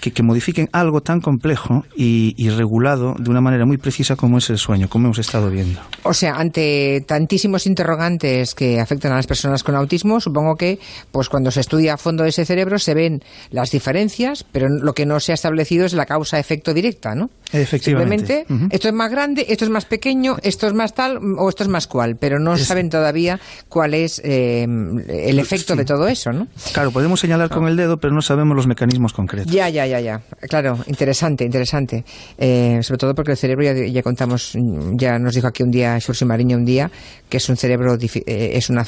que, 0.00 0.22
modifiquen 0.22 0.68
algo 0.72 1.00
tan 1.00 1.20
complejo 1.20 1.84
y, 1.96 2.48
regulado 2.50 3.14
de 3.18 3.30
una 3.30 3.40
manera 3.40 3.66
muy 3.66 3.76
precisa 3.76 4.16
como 4.16 4.38
es 4.38 4.48
el 4.50 4.58
sueño, 4.58 4.88
como 4.88 5.06
hemos 5.06 5.18
estado 5.18 5.50
viendo. 5.50 5.80
O 6.02 6.14
sea, 6.14 6.34
ante 6.36 7.04
tantísimos 7.06 7.66
interrogantes 7.66 8.54
que 8.54 8.80
afectan 8.80 9.12
a 9.12 9.16
las 9.16 9.26
personas 9.26 9.62
con 9.62 9.74
autismo, 9.74 10.20
supongo 10.20 10.56
que 10.56 10.78
pues 11.12 11.28
cuando 11.28 11.50
se 11.50 11.60
estudia 11.60 11.94
a 11.94 11.96
fondo 11.98 12.24
ese 12.24 12.44
cerebro 12.44 12.78
se 12.78 12.94
ven 12.94 13.22
las 13.50 13.70
diferencias, 13.70 14.44
pero 14.50 14.68
lo 14.68 14.94
que 14.94 15.06
no 15.06 15.20
se 15.20 15.32
ha 15.32 15.34
establecido 15.34 15.84
es 15.84 15.92
la 15.92 16.06
causa-efecto 16.06 16.74
directa, 16.74 17.14
¿no? 17.14 17.30
Efectivamente. 17.52 18.44
Simplemente, 18.46 18.74
esto 18.74 18.88
es 18.88 18.94
más 18.94 19.10
grande, 19.10 19.46
esto 19.48 19.64
es 19.64 19.70
más 19.70 19.84
pequeño, 19.84 20.36
esto 20.42 20.66
es 20.66 20.74
más 20.74 20.94
tal, 20.94 21.18
o 21.38 21.48
esto 21.48 21.57
es 21.62 21.68
más 21.68 21.86
cual, 21.86 22.16
pero 22.16 22.38
no 22.38 22.56
saben 22.56 22.90
todavía 22.90 23.40
cuál 23.68 23.94
es 23.94 24.20
eh, 24.24 24.62
el 24.62 25.38
efecto 25.38 25.76
de 25.76 25.84
todo 25.84 26.08
eso, 26.08 26.32
¿no? 26.32 26.48
Claro, 26.72 26.90
podemos 26.90 27.20
señalar 27.20 27.50
con 27.50 27.66
el 27.66 27.76
dedo, 27.76 27.98
pero 27.98 28.14
no 28.14 28.22
sabemos 28.22 28.56
los 28.56 28.66
mecanismos 28.66 29.12
concretos. 29.12 29.52
Ya, 29.52 29.68
ya, 29.68 29.86
ya, 29.86 30.00
ya. 30.00 30.20
Claro, 30.48 30.78
interesante, 30.86 31.44
interesante. 31.44 32.04
Eh, 32.36 32.80
sobre 32.82 32.98
todo 32.98 33.14
porque 33.14 33.32
el 33.32 33.36
cerebro, 33.36 33.64
ya, 33.64 34.02
contamos, 34.02 34.52
ya 34.92 35.18
nos 35.18 35.34
dijo 35.34 35.46
aquí 35.46 35.62
un 35.62 35.70
día, 35.70 35.98
Xursi 36.00 36.24
Mariño, 36.24 36.56
un 36.56 36.64
día, 36.64 36.90
que 37.28 37.38
es 37.38 37.48
un 37.48 37.56
cerebro, 37.56 37.96
eh, 38.00 38.50
es 38.54 38.70
un, 38.70 38.78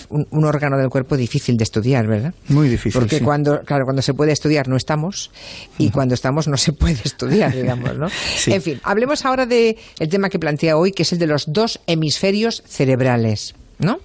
órgano 0.44 0.78
del 0.78 0.88
cuerpo 0.88 1.16
difícil 1.16 1.56
de 1.56 1.64
estudiar, 1.64 2.06
¿verdad? 2.06 2.34
Muy 2.48 2.68
difícil. 2.68 2.98
Porque 2.98 3.20
cuando, 3.20 3.60
claro, 3.62 3.84
cuando 3.84 4.02
se 4.02 4.14
puede 4.14 4.32
estudiar 4.32 4.68
no 4.68 4.76
estamos 4.76 5.30
y 5.78 5.90
cuando 5.90 6.14
estamos 6.14 6.48
no 6.48 6.56
se 6.56 6.72
puede 6.72 7.00
estudiar, 7.04 7.54
digamos, 7.54 7.96
¿no? 7.96 8.08
En 8.46 8.62
fin, 8.62 8.80
hablemos 8.82 9.24
ahora 9.24 9.46
del 9.46 9.76
el 9.98 10.08
tema 10.08 10.28
que 10.28 10.38
plantea 10.38 10.76
hoy, 10.76 10.92
que 10.92 11.02
es 11.02 11.12
el 11.12 11.18
de 11.18 11.26
los 11.26 11.52
dos 11.52 11.80
hemisferios 11.86 12.59
cerebrales. 12.66 13.54
¿no? 13.80 13.98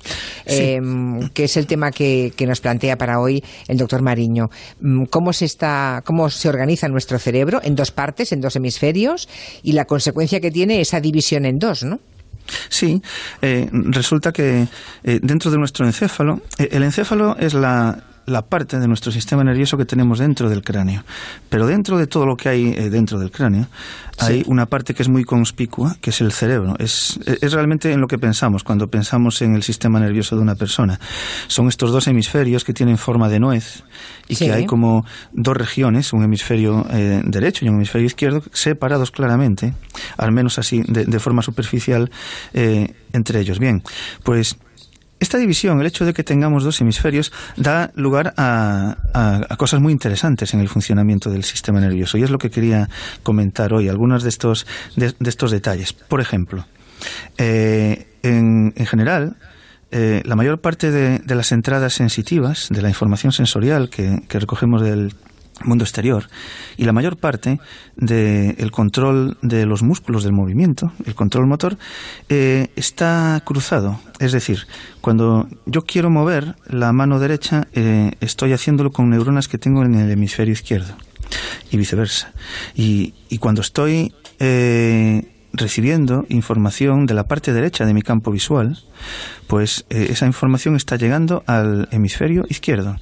Em, 0.45 1.27
que 1.29 1.43
es 1.43 1.57
el 1.57 1.67
tema 1.67 1.91
que, 1.91 2.33
nos 2.47 2.61
plantea 2.61 2.97
para 2.97 3.19
hoy 3.19 3.43
el 3.67 3.77
doctor 3.77 4.01
Mariño. 4.01 4.49
Mm, 4.79 5.05
¿Cómo 5.05 5.33
se, 5.33 5.45
está, 5.45 6.01
¿Cómo 6.05 6.29
se 6.29 6.47
organiza 6.47 6.87
nuestro 6.87 7.19
cerebro 7.19 7.59
en 7.63 7.75
dos 7.75 7.91
partes, 7.91 8.31
en 8.31 8.41
dos 8.41 8.55
hemisferios, 8.55 9.27
y 9.63 9.73
la 9.73 9.85
consecuencia 9.85 10.39
que 10.39 10.51
tiene 10.51 10.79
esa 10.79 10.99
división 11.01 11.45
en 11.45 11.59
dos, 11.59 11.83
¿no? 11.83 11.99
Sí, 12.69 13.01
eh, 13.41 13.67
resulta 13.71 14.31
que 14.31 14.67
eh, 15.03 15.19
dentro 15.21 15.49
de 15.51 15.57
nuestro 15.57 15.85
encéfalo, 15.85 16.41
eh, 16.57 16.69
el 16.71 16.83
encéfalo 16.83 17.35
es 17.37 17.53
la 17.53 18.03
la 18.25 18.43
parte 18.43 18.79
de 18.79 18.87
nuestro 18.87 19.11
sistema 19.11 19.43
nervioso 19.43 19.77
que 19.77 19.85
tenemos 19.85 20.19
dentro 20.19 20.49
del 20.49 20.63
cráneo. 20.63 21.03
Pero 21.49 21.67
dentro 21.67 21.97
de 21.97 22.07
todo 22.07 22.25
lo 22.25 22.35
que 22.35 22.49
hay 22.49 22.69
eh, 22.69 22.89
dentro 22.89 23.19
del 23.19 23.31
cráneo, 23.31 23.67
hay 24.17 24.43
una 24.47 24.65
parte 24.65 24.93
que 24.93 25.03
es 25.03 25.09
muy 25.09 25.23
conspicua, 25.23 25.97
que 26.01 26.09
es 26.09 26.21
el 26.21 26.31
cerebro. 26.31 26.75
Es, 26.79 27.19
es 27.25 27.53
realmente 27.53 27.91
en 27.91 28.01
lo 28.01 28.07
que 28.07 28.17
pensamos 28.17 28.63
cuando 28.63 28.87
pensamos 28.87 29.41
en 29.41 29.55
el 29.55 29.63
sistema 29.63 29.99
nervioso 29.99 30.35
de 30.35 30.41
una 30.41 30.55
persona. 30.55 30.99
Son 31.47 31.67
estos 31.67 31.91
dos 31.91 32.07
hemisferios 32.07 32.63
que 32.63 32.73
tienen 32.73 32.97
forma 32.97 33.29
de 33.29 33.39
nuez 33.39 33.83
y 34.27 34.35
que 34.35 34.51
hay 34.51 34.65
como 34.65 35.05
dos 35.33 35.55
regiones, 35.55 36.13
un 36.13 36.23
hemisferio 36.23 36.85
eh, 36.91 37.21
derecho 37.25 37.65
y 37.65 37.69
un 37.69 37.75
hemisferio 37.75 38.07
izquierdo, 38.07 38.43
separados 38.51 39.11
claramente, 39.11 39.73
al 40.17 40.31
menos 40.31 40.57
así, 40.59 40.83
de, 40.87 41.19
forma 41.19 41.41
superficial, 41.41 42.11
eh, 42.53 42.93
entre 43.13 43.39
ellos. 43.39 43.59
Bien, 43.59 43.83
pues 44.23 44.57
esta 45.19 45.37
división, 45.37 45.79
el 45.79 45.87
hecho 45.87 46.05
de 46.05 46.13
que 46.13 46.23
tengamos 46.23 46.63
dos 46.63 46.79
hemisferios, 46.81 47.31
da 47.55 47.91
lugar 47.95 48.33
a, 48.37 48.97
cosas 49.57 49.79
muy 49.79 49.93
interesantes 49.93 50.53
en 50.53 50.59
el 50.59 50.69
funcionamiento 50.69 51.29
del 51.29 51.43
sistema 51.43 51.79
nervioso 51.79 52.17
y 52.17 52.23
es 52.23 52.29
lo 52.29 52.37
que 52.37 52.51
quería 52.51 52.89
comentar 53.23 53.73
hoy, 53.73 53.87
algunos 53.87 54.23
de 54.23 54.29
estos, 54.29 54.67
de, 54.95 55.13
estos 55.25 55.51
detalles. 55.51 55.93
Por 55.93 56.19
ejemplo, 56.19 56.65
eh, 57.37 58.07
en, 58.23 58.73
general, 58.85 59.37
eh, 59.91 60.21
la 60.25 60.35
mayor 60.35 60.59
parte 60.59 60.91
de, 60.91 61.35
las 61.35 61.51
entradas 61.51 61.93
sensitivas, 61.93 62.67
de 62.69 62.81
la 62.81 62.89
información 62.89 63.31
sensorial 63.31 63.89
que 63.89 64.39
recogemos 64.39 64.81
del 64.81 65.13
mundo 65.63 65.83
exterior 65.83 66.27
y 66.77 66.85
la 66.85 66.91
mayor 66.91 67.17
parte 67.17 67.59
del 67.95 68.71
control 68.71 69.37
de 69.41 69.65
los 69.65 69.83
músculos 69.83 70.23
del 70.23 70.33
movimiento, 70.33 70.91
el 71.05 71.15
control 71.15 71.47
motor, 71.47 71.77
eh, 72.29 72.67
está 72.75 73.41
cruzado. 73.45 73.99
Es 74.19 74.31
decir, 74.31 74.67
cuando 75.01 75.47
yo 75.65 75.83
quiero 75.83 76.09
mover 76.09 76.55
la 76.67 76.91
mano 76.91 77.19
derecha, 77.19 77.67
eh, 77.73 78.11
estoy 78.19 78.53
haciéndolo 78.53 78.91
con 78.91 79.09
neuronas 79.09 79.47
que 79.47 79.57
tengo 79.57 79.83
en 79.83 79.95
el 79.95 80.11
hemisferio 80.11 80.53
izquierdo 80.53 80.95
y 81.71 81.77
viceversa. 81.77 82.33
Y, 82.75 83.13
cuando 83.39 83.61
estoy 83.61 84.13
eh, 84.39 85.34
recibiendo 85.57 86.25
información 86.29 87.05
de 87.05 87.13
la 87.13 87.23
parte 87.25 87.53
derecha 87.53 87.85
de 87.85 87.93
mi 87.93 88.01
campo 88.01 88.31
visual, 88.31 88.77
pues 89.47 89.85
eh, 89.89 90.07
esa 90.09 90.25
información 90.25 90.75
está 90.75 90.95
llegando 90.95 91.43
al 91.47 91.87
hemisferio 91.91 92.45
izquierdo. 92.49 92.97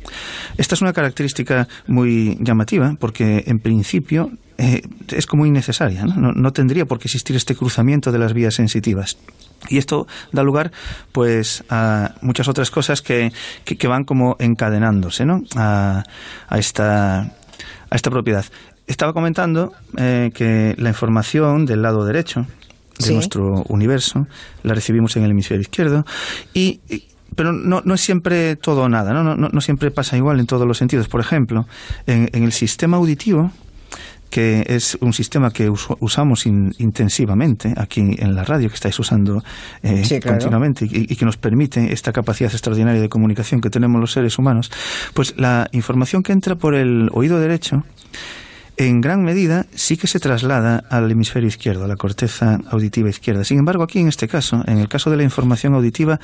Esta 0.57 0.75
es 0.75 0.81
una 0.81 0.93
característica 0.93 1.67
muy 1.87 2.37
llamativa 2.41 2.95
porque 2.99 3.43
en 3.47 3.59
principio 3.59 4.31
eh, 4.57 4.81
es 5.09 5.25
como 5.25 5.45
innecesaria, 5.45 6.05
¿no? 6.05 6.53
tendría 6.53 6.85
por 6.85 6.99
qué 6.99 7.07
existir 7.07 7.35
este 7.35 7.55
cruzamiento 7.55 8.11
de 8.11 8.19
las 8.19 8.33
vías 8.33 8.53
sensitivas. 8.53 9.17
Y 9.69 9.77
esto 9.77 10.07
da 10.31 10.43
lugar 10.43 10.71
pues 11.11 11.63
a 11.69 12.15
muchas 12.21 12.47
otras 12.47 12.69
cosas 12.69 13.01
que, 13.01 13.31
que, 13.63 13.87
van 13.87 14.03
como 14.03 14.35
encadenándose 14.39 15.25
¿no? 15.25 15.43
a, 15.55 16.03
a, 16.49 16.59
esta, 16.59 17.21
a 17.21 17.95
esta 17.95 18.11
propiedad 18.11 18.45
estaba 18.87 19.13
comentando 19.13 19.73
eh, 19.97 20.31
que 20.33 20.75
la 20.77 20.89
información 20.89 21.65
del 21.65 21.81
lado 21.81 22.05
derecho 22.05 22.45
de 22.99 23.13
nuestro 23.13 23.63
universo 23.69 24.27
la 24.63 24.73
recibimos 24.73 25.15
en 25.15 25.23
el 25.23 25.31
hemisferio 25.31 25.61
izquierdo 25.61 26.05
y, 26.53 26.79
pero 27.35 27.51
no, 27.51 27.81
no, 27.83 27.93
es 27.95 28.01
siempre 28.01 28.55
todo 28.55 28.83
o 28.83 28.89
nada, 28.89 29.13
¿no? 29.13 29.23
No, 29.23 29.35
no, 29.35 29.61
siempre 29.61 29.89
pasa 29.91 30.17
igual 30.17 30.39
en 30.39 30.45
todos 30.45 30.67
los 30.67 30.77
sentidos. 30.77 31.07
Por 31.07 31.19
ejemplo, 31.19 31.65
en, 32.05 32.29
el 32.31 32.51
sistema 32.51 32.97
auditivo, 32.97 33.51
que 34.29 34.63
es 34.67 34.97
un 35.01 35.13
sistema 35.13 35.51
que 35.51 35.69
usamos 35.69 36.45
intensivamente 36.45 37.73
aquí 37.77 38.01
en 38.01 38.35
la 38.35 38.43
radio, 38.43 38.69
que 38.69 38.75
estáis 38.75 38.97
usando 38.99 39.43
eh, 39.81 40.21
continuamente 40.23 40.85
y, 40.85 41.11
y, 41.11 41.15
que 41.15 41.25
nos 41.25 41.37
permite 41.37 41.93
esta 41.93 42.11
capacidad 42.11 42.51
extraordinaria 42.51 43.01
de 43.01 43.09
comunicación 43.09 43.61
que 43.61 43.69
tenemos 43.69 43.99
los 43.99 44.11
seres 44.11 44.37
humanos, 44.37 44.71
pues 45.13 45.33
la 45.37 45.69
información 45.71 46.21
que 46.21 46.31
entra 46.31 46.55
por 46.55 46.75
el 46.75 47.09
oído 47.13 47.39
derecho 47.39 47.83
en 48.77 49.01
gran 49.01 49.23
medida 49.23 49.65
sí 49.75 49.97
que 49.97 50.07
se 50.07 50.19
traslada 50.19 50.83
al 50.89 51.11
hemisferio 51.11 51.47
izquierdo, 51.47 51.85
a 51.85 51.87
la 51.87 51.95
corteza 51.95 52.59
auditiva 52.69 53.09
izquierda. 53.09 53.43
Sin 53.43 53.59
embargo, 53.59 53.83
aquí 53.83 53.99
en 53.99 54.07
este 54.07 54.27
caso, 54.27 54.63
en 54.65 54.79
el 54.79 54.87
caso 54.87 55.09
de 55.09 55.17
la 55.17 55.23
información 55.23 55.73
auditiva, 55.75 56.19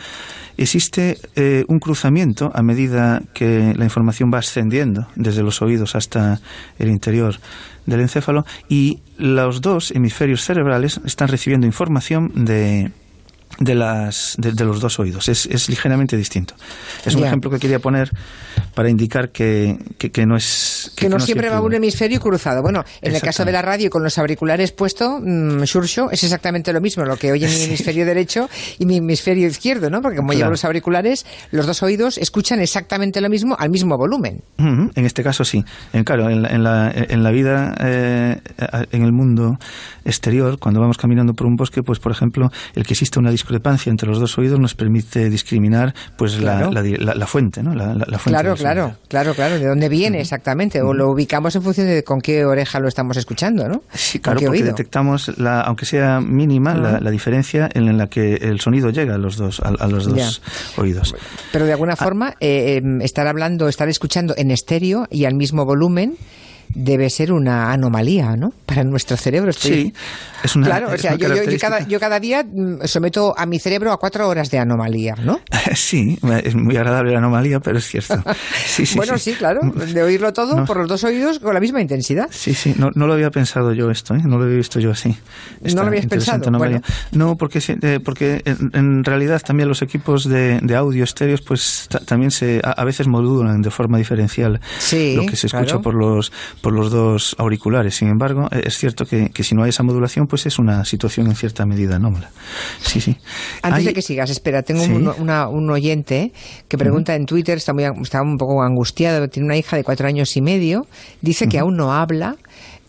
existe 0.57 1.19
eh, 1.35 1.65
un 1.67 1.79
cruzamiento 1.79 2.51
a 2.53 2.61
medida 2.61 3.21
que 3.33 3.73
la 3.75 3.83
información 3.83 4.31
va 4.33 4.39
ascendiendo 4.39 5.07
desde 5.15 5.43
los 5.43 5.61
oídos 5.61 5.95
hasta 5.95 6.39
el 6.79 6.89
interior 6.89 7.35
del 7.85 8.01
encéfalo 8.01 8.45
y 8.67 8.99
los 9.17 9.61
dos 9.61 9.91
hemisferios 9.91 10.43
cerebrales 10.43 10.99
están 11.05 11.27
recibiendo 11.27 11.67
información 11.67 12.45
de 12.45 12.91
de, 13.57 13.75
las, 13.75 14.35
de, 14.37 14.63
los 14.63 14.79
dos 14.79 14.99
oídos. 14.99 15.27
Es, 15.27 15.45
es 15.47 15.69
ligeramente 15.69 16.15
distinto. 16.15 16.53
Es 17.05 17.15
un 17.15 17.25
ejemplo 17.25 17.49
que 17.49 17.59
quería 17.59 17.79
poner 17.79 18.11
para 18.73 18.89
indicar 18.89 19.29
que, 19.29 19.77
que, 19.97 20.25
no 20.25 20.35
es... 20.37 20.91
Que, 20.95 21.09
no, 21.09 21.19
siempre 21.19 21.49
va 21.49 21.61
un 21.61 21.73
hemisferio 21.73 22.19
cruzado. 22.19 22.61
Bueno, 22.61 22.83
en 23.01 23.15
el 23.15 23.21
caso 23.21 23.43
de 23.43 23.51
la 23.51 23.61
radio 23.61 23.89
con 23.89 24.03
los 24.03 24.17
auriculares 24.17 24.71
puestos, 24.71 25.19
mmm, 25.21 25.63
es 25.63 26.23
exactamente 26.23 26.71
lo 26.73 26.81
mismo, 26.81 27.03
lo 27.03 27.17
que 27.17 27.31
oye 27.31 27.47
mi 27.47 27.63
hemisferio 27.63 28.05
derecho 28.05 28.49
y 28.77 28.85
mi 28.85 28.97
hemisferio 28.97 29.47
izquierdo, 29.47 29.89
¿no? 29.89 30.01
Porque 30.01 30.17
como 30.17 30.33
llevo 30.33 30.51
los 30.51 30.65
auriculares, 30.65 31.25
los 31.51 31.65
dos 31.65 31.83
oídos 31.83 32.17
escuchan 32.17 32.59
exactamente 32.59 33.21
lo 33.21 33.29
mismo 33.29 33.55
al 33.57 33.69
mismo 33.69 33.97
volumen. 33.97 34.41
En 34.57 35.05
este 35.05 35.23
caso 35.23 35.43
sí. 35.43 35.63
En, 35.93 36.03
claro, 36.03 36.29
en 36.29 36.41
la, 36.41 36.49
en 36.49 36.63
la, 36.63 36.91
en 36.91 37.23
la 37.23 37.31
vida, 37.31 37.75
eh, 37.81 38.41
en 38.91 39.03
el 39.03 39.11
mundo 39.11 39.57
exterior, 40.05 40.59
cuando 40.59 40.79
vamos 40.79 40.97
caminando 40.97 41.33
por 41.33 41.47
un 41.47 41.55
bosque, 41.55 41.83
pues 41.83 41.99
por 41.99 42.11
ejemplo, 42.11 42.49
el 42.75 42.85
que 42.85 42.93
existe 42.93 43.19
una 43.19 43.31
discrepancia 43.39 43.89
entre 43.89 44.07
los 44.07 44.19
dos 44.19 44.37
oídos 44.37 44.59
nos 44.59 44.75
permite 44.75 45.29
discriminar 45.29 45.93
pues 46.17 46.39
la, 46.39 46.69
la, 46.69 47.27
fuente, 47.27 47.63
¿no? 47.63 47.73
La, 47.73 47.93
fuente 48.19 48.29
claro, 48.29 48.55
claro, 48.55 48.95
claro, 49.07 49.33
claro, 49.33 49.59
de 49.59 49.65
dónde 49.65 49.87
viene 49.87 50.19
exactamente, 50.19 50.81
o 50.81 50.93
lo 50.93 51.09
ubicamos 51.09 51.55
en 51.55 51.61
función 51.61 51.87
de 51.87 52.03
con 52.03 52.19
qué 52.21 52.45
oreja 52.45 52.79
lo 52.79 52.87
estamos 52.87 53.17
escuchando, 53.17 53.67
¿no? 53.67 53.83
Sí, 53.93 54.19
claro, 54.19 54.41
porque 54.41 54.63
detectamos, 54.63 55.37
la, 55.37 55.61
aunque 55.61 55.85
sea 55.85 56.19
mínima, 56.19 56.75
la, 56.75 57.11
diferencia 57.11 57.69
en 57.73 57.97
la 57.97 58.07
que 58.07 58.35
el 58.35 58.59
sonido 58.59 58.89
llega 58.89 59.15
a 59.15 59.17
los 59.17 59.37
dos, 59.37 59.61
a, 59.61 59.87
los 59.87 60.05
dos 60.05 60.41
oídos. 60.77 61.15
Pero 61.51 61.65
de 61.65 61.71
alguna 61.71 61.93
ah. 61.93 62.03
forma, 62.03 62.35
eh, 62.39 62.81
em, 62.83 63.01
estar 63.01 63.27
hablando, 63.27 63.67
estar 63.67 63.89
escuchando 63.89 64.33
en 64.37 64.51
estéreo 64.51 65.07
y 65.09 65.25
al 65.25 65.35
mismo 65.35 65.65
volumen 65.65 66.17
debe 66.73 67.09
ser 67.09 67.31
una 67.31 67.71
anomalía, 67.71 68.35
¿no? 68.35 68.53
Para 68.65 68.83
nuestro 68.83 69.17
cerebro. 69.17 69.51
Sí, 69.51 69.93
es 70.43 70.55
una 70.55 70.67
Claro, 70.67 70.91
o 70.93 70.97
sea, 70.97 71.15
yo, 71.15 71.99
cada, 71.99 72.19
día 72.19 72.43
mm, 72.43 72.85
someto 72.85 73.33
a 73.35 73.45
mi 73.45 73.59
cerebro 73.59 73.91
a 73.91 73.97
cuatro 73.97 74.27
horas 74.27 74.51
de 74.51 74.59
anomalía, 74.59 75.15
¿no? 75.23 75.39
Sí, 75.75 76.17
es 76.43 76.55
muy 76.55 76.75
agradable 76.77 77.11
la 77.11 77.19
anomalía, 77.19 77.59
pero 77.59 77.77
es 77.77 77.87
cierto. 77.87 78.23
Sí, 78.65 78.85
sí, 78.85 78.95
bueno, 78.95 79.17
sí. 79.17 79.33
claro, 79.33 79.61
de 79.61 80.03
oírlo 80.03 80.31
todo 80.31 80.63
por 80.65 80.77
los 80.77 80.87
dos 80.87 81.03
oídos 81.03 81.39
con 81.39 81.53
la 81.53 81.59
misma 81.59 81.81
intensidad. 81.81 82.27
Sí, 82.31 82.53
sí, 82.53 82.75
no, 82.77 82.89
no 82.93 83.07
lo 83.07 83.13
había 83.13 83.29
pensado 83.29 83.73
yo 83.73 83.89
esto, 83.89 84.15
¿eh? 84.15 84.21
no 84.23 84.37
lo 84.37 84.45
había 84.45 84.57
visto 84.57 84.79
yo 84.79 84.91
así. 84.91 85.15
¿No 85.61 85.81
lo 85.81 85.87
habías 85.87 86.05
pensado? 86.05 86.49
No, 87.11 87.35
porque, 87.35 87.59
eh, 87.67 87.99
porque 88.03 88.41
en, 88.45 89.03
realidad 89.03 89.41
también 89.45 89.67
los 89.67 89.81
equipos 89.81 90.27
de, 90.27 90.59
audio 90.75 91.03
estéreos 91.03 91.41
pues 91.41 91.89
también 92.05 92.31
se 92.31 92.61
a, 92.63 92.83
veces 92.85 93.07
modulan 93.07 93.61
de 93.61 93.71
forma 93.71 93.97
diferencial 93.97 94.53
lo 94.53 95.25
que 95.25 95.35
se 95.35 95.47
escucha 95.47 95.79
por 95.79 95.93
los 95.93 96.31
por 96.61 96.73
los 96.73 96.91
dos 96.91 97.35
auriculares. 97.37 97.95
Sin 97.95 98.09
embargo, 98.09 98.47
eh, 98.51 98.63
es 98.65 98.77
cierto 98.77 99.05
que, 99.05 99.31
si 99.43 99.55
no 99.55 99.63
hay 99.63 99.69
esa 99.69 99.83
modulación, 99.83 100.27
pues 100.27 100.45
es 100.45 100.59
una 100.59 100.85
situación 100.85 101.27
en 101.27 101.35
cierta 101.35 101.65
medida 101.65 101.95
anómala. 101.95 102.31
Sí, 102.81 103.01
sí. 103.01 103.17
Antes 103.61 103.85
de 103.85 103.93
que 103.93 104.01
sigas, 104.01 104.29
espera, 104.29 104.63
tengo 104.63 104.83
un, 104.83 105.69
oyente 105.69 106.33
que 106.67 106.77
pregunta 106.77 107.15
en 107.15 107.25
Twitter, 107.25 107.57
está, 107.57 107.73
muy, 107.73 107.83
está 108.01 108.21
un 108.21 108.37
poco 108.37 108.61
angustiado, 108.63 109.27
tiene 109.29 109.45
una 109.45 109.57
hija 109.57 109.75
de 109.75 109.83
cuatro 109.83 110.07
años 110.07 110.35
y 110.35 110.41
medio, 110.41 110.87
dice 111.21 111.47
que 111.47 111.59
aún 111.59 111.77
no 111.77 111.93
habla. 111.93 112.35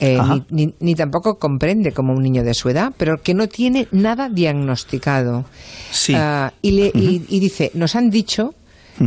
Eh, 0.03 0.19
ni, 0.49 0.95
tampoco 0.95 1.39
comprende 1.39 1.93
como 1.93 2.15
un 2.15 2.23
niño 2.23 2.43
de 2.43 2.55
su 2.55 2.71
edad, 2.71 2.95
pero 2.97 3.21
que 3.21 3.35
no 3.35 3.49
tiene 3.49 3.87
nada 3.93 4.31
diagnosticado. 4.31 5.45
Sí. 5.91 6.15
Ah, 6.17 6.55
y, 6.63 6.71
le, 6.71 6.91
y, 6.95 7.39
dice, 7.39 7.71
nos 7.75 7.95
han 7.97 8.09
dicho 8.09 8.55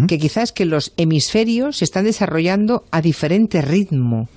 que 0.08 0.17
quizás 0.17 0.51
que 0.51 0.65
los 0.65 0.91
hemisferios 0.98 1.77
se 1.77 1.86
están 1.86 2.05
desarrollando 2.05 2.84
a 2.91 3.01
diferente 3.01 3.62
ritmo. 3.62 4.27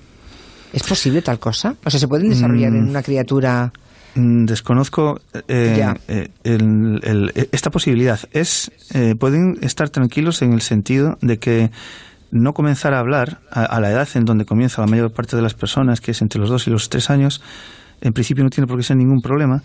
¿Es 0.73 0.83
posible 0.83 1.21
tal 1.21 1.39
cosa? 1.39 1.75
O 1.83 1.89
sea, 1.89 1.99
¿se 1.99 2.07
pueden 2.07 2.29
desarrollar 2.29 2.73
en 2.73 2.85
mm. 2.85 2.89
una 2.89 3.03
criatura...? 3.03 3.71
Mm, 4.15 4.45
desconozco 4.45 5.19
eh, 5.47 5.93
eh, 6.07 6.29
esta 7.51 7.69
posibilidad. 7.69 8.19
Es, 8.31 8.71
eh, 8.93 9.13
pueden 9.15 9.57
estar 9.61 9.89
tranquilos 9.89 10.41
en 10.41 10.53
el 10.53 10.61
sentido 10.61 11.17
de 11.21 11.37
que 11.37 11.69
no 12.31 12.53
comenzar 12.53 12.93
a 12.93 12.99
hablar 12.99 13.41
a, 13.51 13.79
la 13.79 13.91
edad 13.91 14.07
en 14.15 14.25
donde 14.25 14.45
comienza 14.45 14.81
la 14.81 14.87
mayor 14.87 15.13
parte 15.13 15.35
de 15.35 15.41
las 15.41 15.53
personas, 15.53 16.01
que 16.01 16.11
es 16.11 16.21
entre 16.21 16.41
los 16.41 16.49
dos 16.49 16.67
y 16.67 16.71
los 16.71 16.89
tres 16.89 17.09
años, 17.09 17.41
en 18.01 18.11
principio 18.11 18.43
no 18.43 18.49
tiene 18.49 18.67
por 18.67 18.77
qué 18.77 18.83
ser 18.83 18.97
ningún 18.97 19.21
problema 19.21 19.63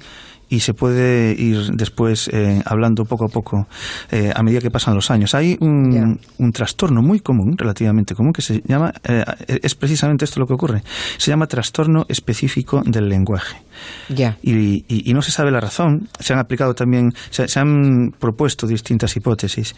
y 0.52 0.60
se 0.60 0.74
puede 0.74 1.32
ir 1.32 1.70
después 1.72 2.28
eh, 2.28 2.62
hablando 2.66 3.06
poco 3.06 3.24
a 3.24 3.28
poco 3.28 3.66
eh, 4.10 4.30
a 4.36 4.42
medida 4.42 4.60
que 4.60 4.70
pasan 4.70 4.94
los 4.94 5.10
años. 5.10 5.34
Hay 5.34 5.56
un, 5.60 6.20
un, 6.36 6.52
trastorno 6.52 7.00
muy 7.00 7.20
común, 7.20 7.56
relativamente 7.56 8.14
común, 8.14 8.34
que 8.34 8.42
se 8.42 8.60
llama, 8.66 8.92
eh, 9.04 9.24
es 9.62 9.74
precisamente 9.74 10.26
esto 10.26 10.40
lo 10.40 10.46
que 10.46 10.52
ocurre, 10.52 10.82
se 11.16 11.30
llama 11.30 11.46
trastorno 11.46 12.04
específico 12.06 12.82
del 12.84 13.08
lenguaje. 13.08 13.62
Ya. 14.10 14.36
Y, 14.42 14.52
y, 14.52 15.10
y, 15.10 15.14
no 15.14 15.22
se 15.22 15.30
sabe 15.30 15.50
la 15.50 15.58
razón. 15.58 16.10
Se 16.20 16.34
han 16.34 16.38
aplicado 16.38 16.74
también, 16.74 17.14
se, 17.30 17.48
se 17.48 17.58
han 17.58 18.12
propuesto 18.18 18.66
distintas 18.66 19.16
hipótesis. 19.16 19.74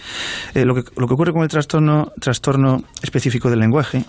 lo, 0.55 0.75
que, 0.75 0.83
lo 0.97 1.07
que 1.07 1.15
ocurre 1.15 1.33
con 1.33 1.45
el 1.45 1.49
trastorno, 1.49 2.11
trastorno 2.21 2.83
específico 3.01 3.49
del 3.49 3.61
lenguaje 3.61 4.05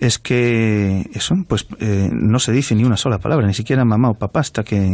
es 0.00 0.18
que 0.18 1.08
eso, 1.12 1.34
pues 1.46 1.66
eh, 1.78 2.08
no 2.10 2.38
se 2.38 2.52
dice 2.52 2.74
ni 2.74 2.84
una 2.84 2.96
sola 2.96 3.18
palabra, 3.18 3.46
ni 3.46 3.52
siquiera 3.52 3.84
mamá 3.84 4.10
o 4.10 4.14
papá 4.14 4.40
hasta 4.40 4.64
que, 4.64 4.90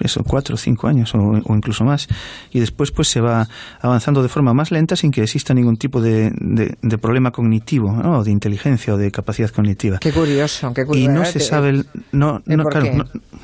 eso, 0.00 0.24
cuatro 0.24 0.54
o 0.54 0.58
cinco 0.58 0.88
años 0.88 1.14
o, 1.14 1.18
o, 1.18 1.54
incluso 1.54 1.84
más, 1.84 2.08
y 2.50 2.58
después 2.58 2.90
pues 2.90 3.08
se 3.08 3.20
va 3.20 3.46
avanzando 3.80 4.22
de 4.22 4.28
forma 4.28 4.54
más 4.54 4.70
lenta 4.70 4.96
sin 4.96 5.10
que 5.10 5.22
exista 5.22 5.52
ningún 5.52 5.76
tipo 5.76 6.00
de, 6.00 6.32
de, 6.34 6.74
de 6.80 6.98
problema 6.98 7.30
cognitivo, 7.32 7.92
¿no? 7.92 8.24
de 8.24 8.30
inteligencia 8.30 8.94
o 8.94 8.96
de 8.96 9.10
capacidad 9.10 9.50
cognitiva. 9.50 9.98
Qué 9.98 10.10
curioso, 10.10 10.72
qué 10.72 10.86
curioso. 10.86 11.10
Y 11.10 11.14
no 11.14 11.24
se 11.26 11.40
sabe, 11.40 11.68
el, 11.68 11.86
no, 12.12 12.40
no 12.46 12.64
claro, 12.64 12.86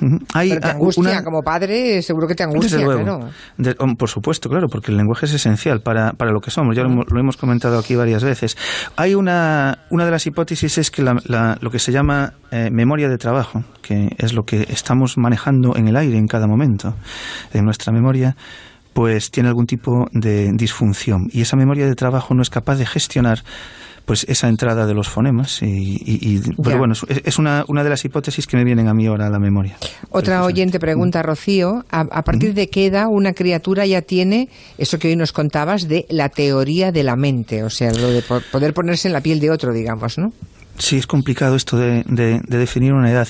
no, 0.00 0.20
hay 0.32 0.48
Pero 0.48 0.60
te 0.62 0.68
angustia, 0.68 1.00
una, 1.02 1.24
como 1.24 1.42
padre, 1.42 2.00
seguro 2.00 2.26
que 2.26 2.34
te 2.34 2.42
angustia, 2.42 2.78
luego, 2.78 3.02
claro. 3.02 3.28
De, 3.58 3.74
por 3.74 4.08
supuesto, 4.08 4.48
claro, 4.48 4.68
porque 4.68 4.92
el 4.92 4.96
lenguaje 4.96 5.26
es 5.26 5.34
esencial 5.34 5.82
para, 5.82 6.12
para 6.12 6.32
lo 6.32 6.40
que 6.40 6.50
somos, 6.50 6.74
ya 6.74 6.84
lo, 6.84 7.02
lo 7.02 7.20
hemos 7.20 7.36
comentado 7.36 7.78
aquí 7.78 7.94
varias 7.94 8.24
veces. 8.24 8.56
Hay 8.96 9.14
una, 9.14 9.80
una 9.90 10.06
de 10.06 10.10
las 10.10 10.26
hipótesis 10.26 10.78
es 10.78 10.85
que 10.90 11.02
la, 11.02 11.20
la, 11.24 11.58
lo 11.60 11.70
que 11.70 11.78
se 11.78 11.92
llama 11.92 12.34
eh, 12.50 12.70
memoria 12.70 13.08
de 13.08 13.18
trabajo, 13.18 13.64
que 13.82 14.14
es 14.18 14.32
lo 14.32 14.44
que 14.44 14.66
estamos 14.68 15.16
manejando 15.16 15.76
en 15.76 15.88
el 15.88 15.96
aire 15.96 16.18
en 16.18 16.28
cada 16.28 16.46
momento, 16.46 16.94
en 17.52 17.64
nuestra 17.64 17.92
memoria, 17.92 18.36
pues 18.92 19.30
tiene 19.30 19.50
algún 19.50 19.66
tipo 19.66 20.08
de 20.12 20.52
disfunción. 20.52 21.28
Y 21.32 21.42
esa 21.42 21.56
memoria 21.56 21.86
de 21.86 21.94
trabajo 21.94 22.34
no 22.34 22.42
es 22.42 22.50
capaz 22.50 22.76
de 22.76 22.86
gestionar 22.86 23.42
pues 24.06 24.24
esa 24.28 24.48
entrada 24.48 24.86
de 24.86 24.94
los 24.94 25.08
fonemas 25.08 25.60
y, 25.62 25.66
y, 25.66 26.36
y 26.36 26.40
pero 26.62 26.78
bueno 26.78 26.94
es, 26.94 27.04
es, 27.24 27.38
una, 27.38 27.64
una 27.66 27.82
de 27.82 27.90
las 27.90 28.04
hipótesis 28.04 28.46
que 28.46 28.56
me 28.56 28.64
vienen 28.64 28.86
a 28.86 28.94
mí 28.94 29.06
ahora 29.06 29.26
a 29.26 29.30
la 29.30 29.40
memoria 29.40 29.76
otra 30.10 30.44
oyente 30.44 30.78
pregunta 30.78 31.22
Rocío 31.22 31.84
a, 31.90 32.02
a 32.02 32.22
partir 32.22 32.54
de 32.54 32.70
qué 32.70 32.86
edad 32.86 33.08
una 33.10 33.32
criatura 33.32 33.84
ya 33.84 34.02
tiene 34.02 34.48
eso 34.78 35.00
que 35.00 35.08
hoy 35.08 35.16
nos 35.16 35.32
contabas 35.32 35.88
de 35.88 36.06
la 36.08 36.28
teoría 36.28 36.92
de 36.92 37.02
la 37.02 37.16
mente 37.16 37.64
o 37.64 37.70
sea 37.70 37.92
lo 37.92 38.10
de 38.10 38.22
poder 38.22 38.72
ponerse 38.72 39.08
en 39.08 39.12
la 39.12 39.20
piel 39.20 39.40
de 39.40 39.50
otro 39.50 39.72
digamos 39.72 40.18
no 40.18 40.32
Sí, 40.78 40.96
es 40.96 41.06
complicado 41.06 41.56
esto 41.56 41.78
de, 41.78 42.04
de, 42.06 42.40
de, 42.46 42.58
definir 42.58 42.92
una 42.92 43.10
edad. 43.10 43.28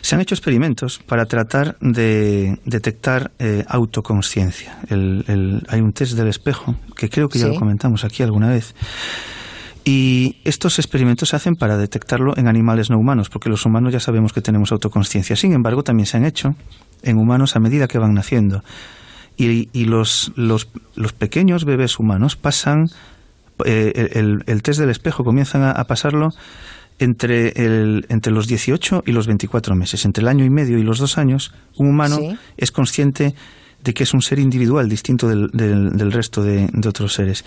Se 0.00 0.14
han 0.14 0.20
hecho 0.20 0.34
experimentos 0.34 0.98
para 0.98 1.26
tratar 1.26 1.76
de 1.80 2.58
detectar 2.64 3.32
eh, 3.38 3.64
autoconsciencia. 3.68 4.78
El, 4.88 5.24
el, 5.26 5.62
hay 5.68 5.80
un 5.80 5.92
test 5.92 6.12
del 6.12 6.28
espejo, 6.28 6.76
que 6.96 7.08
creo 7.10 7.28
que 7.28 7.38
ya 7.38 7.46
¿Sí? 7.46 7.52
lo 7.52 7.58
comentamos 7.58 8.04
aquí 8.04 8.22
alguna 8.22 8.48
vez. 8.48 8.74
Y 9.84 10.36
estos 10.44 10.78
experimentos 10.78 11.30
se 11.30 11.36
hacen 11.36 11.56
para 11.56 11.76
detectarlo 11.76 12.36
en 12.36 12.48
animales 12.48 12.90
no 12.90 12.98
humanos, 12.98 13.28
porque 13.28 13.50
los 13.50 13.66
humanos 13.66 13.92
ya 13.92 14.00
sabemos 14.00 14.32
que 14.32 14.40
tenemos 14.40 14.72
autoconsciencia. 14.72 15.36
Sin 15.36 15.52
embargo, 15.52 15.82
también 15.82 16.06
se 16.06 16.16
han 16.16 16.24
hecho 16.24 16.54
en 17.02 17.18
humanos 17.18 17.56
a 17.56 17.60
medida 17.60 17.86
que 17.88 17.98
van 17.98 18.14
naciendo. 18.14 18.62
Y, 19.36 19.68
y 19.72 19.84
los, 19.84 20.32
los, 20.36 20.68
los 20.94 21.12
pequeños 21.12 21.64
bebés 21.64 21.98
humanos 21.98 22.36
pasan 22.36 22.86
eh, 23.64 24.10
el, 24.14 24.44
el, 24.46 24.62
test 24.62 24.80
del 24.80 24.90
espejo, 24.90 25.24
comienzan 25.24 25.62
a, 25.62 25.72
a 25.72 25.84
pasarlo 25.84 26.30
entre, 26.98 27.48
el, 27.56 28.06
entre 28.08 28.32
los 28.32 28.46
18 28.46 29.04
y 29.06 29.12
los 29.12 29.26
24 29.26 29.74
meses, 29.74 30.04
entre 30.04 30.22
el 30.22 30.28
año 30.28 30.44
y 30.44 30.50
medio 30.50 30.78
y 30.78 30.82
los 30.82 30.98
dos 30.98 31.18
años, 31.18 31.52
un 31.76 31.88
humano 31.88 32.16
¿Sí? 32.16 32.36
es 32.56 32.70
consciente 32.70 33.34
de 33.82 33.94
que 33.94 34.04
es 34.04 34.14
un 34.14 34.22
ser 34.22 34.38
individual 34.38 34.88
distinto 34.88 35.28
del, 35.28 35.48
del, 35.52 35.90
del 35.90 36.12
resto 36.12 36.42
de, 36.42 36.68
de, 36.72 36.88
otros 36.88 37.14
seres. 37.14 37.44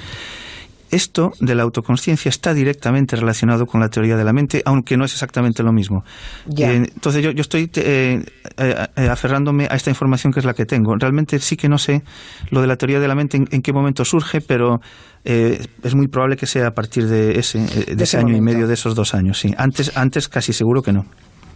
Esto 0.91 1.31
de 1.39 1.55
la 1.55 1.63
autoconsciencia 1.63 2.29
está 2.29 2.53
directamente 2.53 3.15
relacionado 3.15 3.65
con 3.65 3.81
la 3.81 3.89
teoría 3.89 4.15
de 4.15 4.23
la 4.23 4.33
mente, 4.33 4.61
aunque 4.65 4.97
no 4.97 5.05
es 5.05 5.13
exactamente 5.13 5.63
lo 5.63 5.73
mismo. 5.73 6.03
Yeah. 6.47 6.71
Eh, 6.71 6.75
entonces 6.93 7.23
yo, 7.23 7.31
yo 7.31 7.41
estoy 7.41 7.69
eh, 7.75 8.23
eh, 8.57 9.07
aferrándome 9.09 9.67
a 9.69 9.75
esta 9.75 9.89
información 9.89 10.31
que 10.31 10.39
es 10.39 10.45
la 10.45 10.53
que 10.53 10.65
tengo. 10.65 10.95
Realmente 10.97 11.39
sí 11.39 11.57
que 11.57 11.67
no 11.67 11.77
sé 11.77 12.03
lo 12.51 12.61
de 12.61 12.67
la 12.67 12.75
teoría 12.75 12.99
de 12.99 13.07
la 13.07 13.15
mente 13.15 13.37
en, 13.37 13.47
en 13.51 13.61
qué 13.61 13.73
momento 13.73 14.05
surge, 14.05 14.41
pero 14.41 14.79
eh, 15.25 15.59
es 15.83 15.95
muy 15.95 16.07
probable 16.07 16.37
que 16.37 16.45
sea 16.45 16.67
a 16.67 16.71
partir 16.71 17.07
de 17.07 17.37
ese, 17.37 17.59
de, 17.59 17.65
de 17.65 17.93
ese, 17.93 18.03
ese 18.03 18.17
año 18.17 18.27
momento. 18.27 18.51
y 18.51 18.53
medio, 18.53 18.67
de 18.67 18.73
esos 18.73 18.95
dos 18.95 19.13
años. 19.13 19.39
Sí. 19.39 19.53
Antes, 19.57 19.95
antes 19.97 20.29
casi 20.29 20.53
seguro 20.53 20.81
que 20.81 20.93
no. 20.93 21.05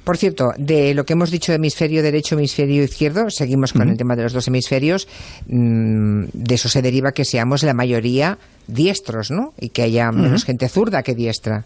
Por 0.03 0.17
cierto, 0.17 0.53
de 0.57 0.93
lo 0.93 1.05
que 1.05 1.13
hemos 1.13 1.29
dicho 1.29 1.51
de 1.51 1.57
hemisferio 1.57 2.01
derecho, 2.01 2.35
hemisferio 2.35 2.83
izquierdo, 2.83 3.29
seguimos 3.29 3.73
con 3.73 3.83
uh 3.83 3.85
-huh. 3.85 3.91
el 3.91 3.97
tema 3.97 4.15
de 4.15 4.23
los 4.23 4.33
dos 4.33 4.47
hemisferios. 4.47 5.07
Mmm, 5.47 6.25
de 6.33 6.55
eso 6.55 6.69
se 6.69 6.81
deriva 6.81 7.11
que 7.11 7.25
seamos 7.25 7.63
la 7.63 7.73
mayoría 7.73 8.37
diestros, 8.67 9.29
¿no? 9.29 9.53
Y 9.59 9.69
que 9.69 9.83
haya 9.83 10.11
menos 10.11 10.41
uh 10.41 10.43
-huh. 10.43 10.47
gente 10.47 10.69
zurda 10.69 11.03
que 11.03 11.13
diestra. 11.13 11.65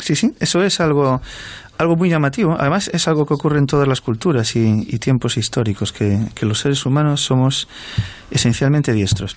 Sí, 0.00 0.16
sí, 0.16 0.34
eso 0.38 0.62
es 0.62 0.80
algo, 0.80 1.22
algo 1.78 1.96
muy 1.96 2.10
llamativo. 2.10 2.56
Además, 2.58 2.90
es 2.92 3.08
algo 3.08 3.24
que 3.24 3.34
ocurre 3.34 3.58
en 3.58 3.66
todas 3.66 3.88
las 3.88 4.00
culturas 4.00 4.54
y, 4.54 4.86
y 4.86 4.98
tiempos 4.98 5.36
históricos, 5.36 5.92
que, 5.92 6.18
que, 6.34 6.44
los 6.44 6.60
seres 6.60 6.84
humanos 6.84 7.22
somos 7.22 7.68
esencialmente 8.30 8.92
diestros. 8.92 9.36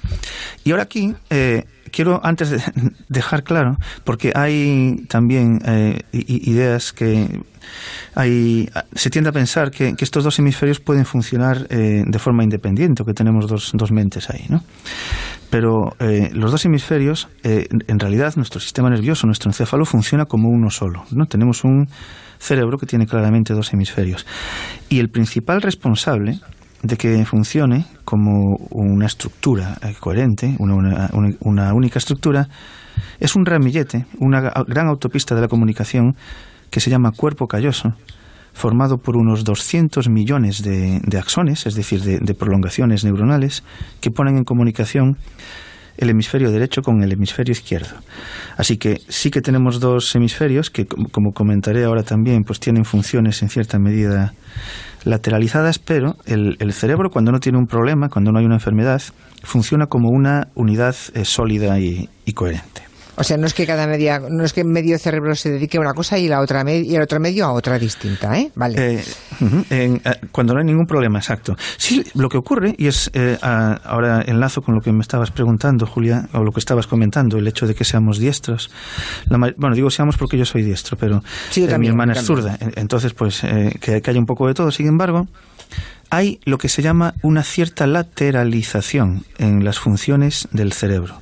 Y 0.65 0.71
ahora 0.71 0.83
aquí 0.83 1.15
eh, 1.29 1.65
quiero 1.91 2.19
antes 2.23 2.49
de 2.49 2.61
dejar 3.07 3.43
claro, 3.43 3.77
porque 4.03 4.33
hay 4.35 5.05
también 5.07 5.61
eh, 5.65 6.01
ideas 6.11 6.91
que 6.91 7.41
hay, 8.15 8.69
se 8.93 9.09
tiende 9.09 9.29
a 9.29 9.33
pensar 9.33 9.71
que, 9.71 9.93
estos 9.99 10.23
dos 10.23 10.39
hemisferios 10.39 10.79
pueden 10.79 11.05
funcionar 11.05 11.67
eh, 11.69 12.03
de 12.05 12.19
forma 12.19 12.43
independiente, 12.43 13.03
o 13.03 13.05
que 13.05 13.13
tenemos 13.13 13.47
dos, 13.47 13.71
dos 13.73 13.91
mentes 13.91 14.29
ahí, 14.29 14.45
¿no? 14.49 14.61
Pero 15.49 15.95
eh, 15.99 16.29
los 16.33 16.51
dos 16.51 16.65
hemisferios, 16.65 17.27
eh, 17.43 17.67
en 17.87 17.99
realidad, 17.99 18.33
nuestro 18.35 18.59
sistema 18.59 18.89
nervioso, 18.89 19.27
nuestro 19.27 19.49
encéfalo, 19.49 19.85
funciona 19.85 20.25
como 20.25 20.49
uno 20.49 20.69
solo, 20.69 21.03
¿no? 21.11 21.25
Tenemos 21.25 21.63
un 21.63 21.87
cerebro 22.39 22.77
que 22.77 22.85
tiene 22.85 23.05
claramente 23.05 23.53
dos 23.53 23.73
hemisferios. 23.73 24.25
Y 24.89 24.99
el 24.99 25.09
principal 25.09 25.61
responsable 25.61 26.39
de 26.83 26.97
que 26.97 27.25
funcione 27.25 27.85
como 28.03 28.57
una 28.69 29.07
estructura 29.07 29.77
coherente, 29.99 30.55
una, 30.59 30.75
una, 30.75 31.09
una, 31.39 31.73
única 31.73 31.99
estructura, 31.99 32.47
es 33.19 33.35
un 33.35 33.45
ramillete, 33.45 34.05
una 34.19 34.51
gran 34.67 34.87
autopista 34.87 35.35
de 35.35 35.41
la 35.41 35.47
comunicación 35.47 36.15
que 36.75 36.81
se 36.81 36.89
llama 36.89 37.13
cuerpo 37.13 37.47
calloso, 37.47 37.93
formado 38.51 38.97
por 38.97 39.15
unos 39.15 39.45
200 39.45 40.09
millones 40.09 40.61
de, 40.61 40.99
axones, 41.17 41.65
es 41.67 41.73
decir, 41.73 42.01
de, 42.01 42.33
prolongaciones 42.33 43.05
neuronales, 43.05 43.63
que 44.01 44.11
ponen 44.11 44.35
en 44.35 44.43
comunicación 44.43 45.15
el 45.95 46.09
hemisferio 46.09 46.51
derecho 46.51 46.81
con 46.81 47.01
el 47.01 47.13
hemisferio 47.13 47.53
izquierdo. 47.53 47.95
Así 48.57 48.75
que 48.75 48.99
sí 49.07 49.31
que 49.31 49.39
tenemos 49.39 49.79
dos 49.79 50.13
hemisferios 50.17 50.69
que, 50.69 50.85
como 50.85 51.31
comentaré 51.31 51.85
ahora 51.85 52.03
también, 52.03 52.43
pues 52.43 52.59
tienen 52.59 52.83
funciones 52.83 53.41
en 53.41 53.47
cierta 53.47 53.79
medida 53.79 54.33
lateralizadas, 55.05 55.79
pero 55.79 56.17
el, 56.25 56.73
cerebro 56.73 57.09
cuando 57.09 57.31
no 57.31 57.39
tiene 57.39 57.57
un 57.57 57.67
problema, 57.67 58.09
cuando 58.09 58.33
no 58.33 58.39
hay 58.39 58.45
una 58.45 58.55
enfermedad, 58.55 59.01
funciona 59.43 59.85
como 59.85 60.09
una 60.09 60.49
unidad 60.55 60.97
eh, 61.13 61.23
sólida 61.23 61.79
y 61.79 62.33
coherente. 62.33 62.94
O 63.17 63.23
sea, 63.23 63.37
no 63.37 63.47
es 63.47 63.53
que 63.53 63.65
cada 63.65 63.87
media, 63.87 64.19
no 64.19 64.43
es 64.43 64.53
que 64.53 64.63
medio 64.63 64.97
cerebro 64.99 65.35
se 65.35 65.49
dedique 65.51 65.77
a 65.77 65.81
una 65.81 65.93
cosa 65.93 66.17
y 66.17 66.27
la 66.27 66.41
otra 66.41 66.63
y 66.69 66.95
el 66.95 67.01
otro 67.01 67.19
medio 67.19 67.45
a 67.45 67.53
otra 67.53 67.79
distinta, 67.79 68.37
¿eh? 68.37 68.51
Vale. 68.55 68.95
Eh, 68.95 69.03
uh 69.41 69.45
-huh, 69.45 69.65
en, 69.69 69.93
uh, 69.95 70.27
cuando 70.31 70.53
no 70.53 70.59
hay 70.59 70.65
ningún 70.65 70.85
problema, 70.85 71.19
exacto. 71.19 71.55
Sí, 71.77 72.03
lo 72.13 72.27
que 72.29 72.37
ocurre 72.37 72.75
y 72.77 72.87
es 72.87 73.09
eh, 73.13 73.37
ahora 73.41 74.21
enlazo 74.25 74.61
con 74.61 74.75
lo 74.75 74.81
que 74.81 74.91
me 74.91 75.01
estabas 75.01 75.31
preguntando, 75.31 75.85
Julia, 75.85 76.27
o 76.33 76.43
lo 76.43 76.51
que 76.51 76.59
estabas 76.59 76.87
comentando, 76.87 77.37
el 77.37 77.47
hecho 77.47 77.67
de 77.67 77.75
que 77.75 77.85
seamos 77.85 78.19
diestros. 78.19 78.69
La, 79.29 79.37
bueno, 79.37 79.75
digo 79.75 79.89
seamos 79.89 80.17
porque 80.17 80.37
yo 80.37 80.45
soy 80.45 80.63
diestro, 80.63 80.97
pero 80.97 81.23
sí, 81.49 81.61
también, 81.61 81.81
mi 81.81 81.87
hermana 81.87 82.13
es 82.13 82.23
zurda, 82.23 82.57
entonces 82.75 83.13
pues 83.13 83.43
eh, 83.43 83.77
que, 83.79 84.01
que 84.01 84.09
haya 84.09 84.19
un 84.19 84.25
poco 84.25 84.47
de 84.47 84.53
todo. 84.53 84.71
Sin 84.71 84.87
embargo, 84.87 85.27
hay 86.09 86.39
lo 86.45 86.57
que 86.57 86.69
se 86.69 86.81
llama 86.81 87.13
una 87.21 87.43
cierta 87.43 87.87
lateralización 87.87 89.25
en 89.37 89.63
las 89.63 89.79
funciones 89.79 90.47
del 90.51 90.73
cerebro 90.73 91.21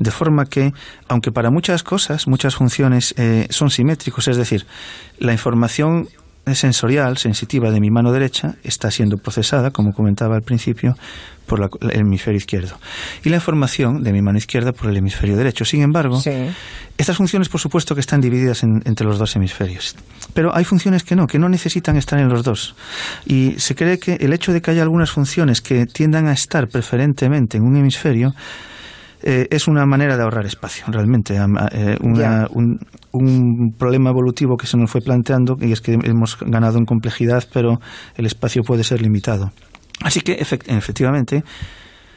de 0.00 0.10
forma 0.10 0.46
que, 0.46 0.72
aunque 1.08 1.30
para 1.30 1.50
muchas 1.50 1.82
cosas, 1.84 2.26
muchas 2.26 2.56
funciones 2.56 3.14
eh, 3.18 3.46
son 3.50 3.70
simétricos, 3.70 4.26
es 4.28 4.36
decir, 4.38 4.66
la 5.18 5.32
información 5.32 6.08
sensorial, 6.54 7.18
sensitiva 7.18 7.70
de 7.70 7.80
mi 7.80 7.90
mano 7.90 8.10
derecha 8.10 8.56
está 8.64 8.90
siendo 8.90 9.18
procesada, 9.18 9.70
como 9.70 9.92
comentaba 9.92 10.34
al 10.36 10.42
principio, 10.42 10.96
por 11.46 11.60
la, 11.60 11.68
el 11.92 12.00
hemisferio 12.00 12.38
izquierdo. 12.38 12.78
Y 13.24 13.28
la 13.28 13.36
información 13.36 14.02
de 14.02 14.12
mi 14.12 14.22
mano 14.22 14.38
izquierda 14.38 14.72
por 14.72 14.88
el 14.88 14.96
hemisferio 14.96 15.36
derecho. 15.36 15.66
Sin 15.66 15.82
embargo, 15.82 16.18
sí. 16.18 16.30
estas 16.96 17.18
funciones, 17.18 17.50
por 17.50 17.60
supuesto, 17.60 17.94
que 17.94 18.00
están 18.00 18.22
divididas 18.22 18.62
en, 18.62 18.82
entre 18.86 19.06
los 19.06 19.18
dos 19.18 19.36
hemisferios. 19.36 19.96
Pero 20.32 20.56
hay 20.56 20.64
funciones 20.64 21.02
que 21.02 21.14
no, 21.14 21.26
que 21.26 21.38
no 21.38 21.48
necesitan 21.48 21.96
estar 21.96 22.18
en 22.18 22.30
los 22.30 22.42
dos. 22.42 22.74
Y 23.26 23.54
se 23.58 23.74
cree 23.74 23.98
que 23.98 24.14
el 24.14 24.32
hecho 24.32 24.52
de 24.52 24.62
que 24.62 24.70
haya 24.70 24.82
algunas 24.82 25.10
funciones 25.10 25.60
que 25.60 25.84
tiendan 25.86 26.26
a 26.26 26.32
estar 26.32 26.68
preferentemente 26.68 27.58
en 27.58 27.64
un 27.64 27.76
hemisferio 27.76 28.34
eh, 29.22 29.46
es 29.50 29.68
una 29.68 29.84
manera 29.86 30.16
de 30.16 30.22
ahorrar 30.22 30.46
espacio, 30.46 30.84
realmente. 30.88 31.36
Eh, 31.36 31.96
un, 32.00 33.74
problema 33.78 34.10
evolutivo 34.10 34.56
que 34.56 34.66
se 34.66 34.76
nos 34.76 34.90
fue 34.90 35.00
planteando 35.00 35.56
y 35.60 35.72
es 35.72 35.80
que 35.80 35.92
hemos 35.92 36.38
ganado 36.40 36.78
en 36.78 36.84
complejidad, 36.84 37.44
pero 37.52 37.80
el 38.16 38.26
espacio 38.26 38.62
puede 38.62 38.84
ser 38.84 39.02
limitado. 39.02 39.52
Así 40.02 40.20
que, 40.20 40.32
efectivamente, 40.34 41.42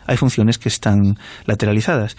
hay 0.05 0.17
funciones 0.17 0.57
que 0.57 0.69
están 0.69 1.17
lateralizadas. 1.45 2.15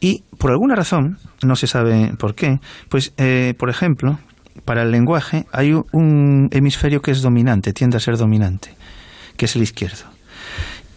Y 0.00 0.24
por 0.38 0.50
alguna 0.50 0.74
razón, 0.74 1.18
no 1.42 1.56
se 1.56 1.66
sabe 1.66 2.12
por 2.18 2.34
qué, 2.34 2.60
pues, 2.88 3.12
eh, 3.16 3.54
por 3.58 3.70
ejemplo, 3.70 4.18
para 4.64 4.82
el 4.82 4.90
lenguaje 4.90 5.46
hay 5.52 5.72
un 5.72 6.48
hemisferio 6.52 7.00
que 7.00 7.10
es 7.10 7.22
dominante, 7.22 7.72
tiende 7.72 7.96
a 7.96 8.00
ser 8.00 8.16
dominante, 8.16 8.70
que 9.36 9.46
es 9.46 9.56
el 9.56 9.62
izquierdo. 9.62 10.04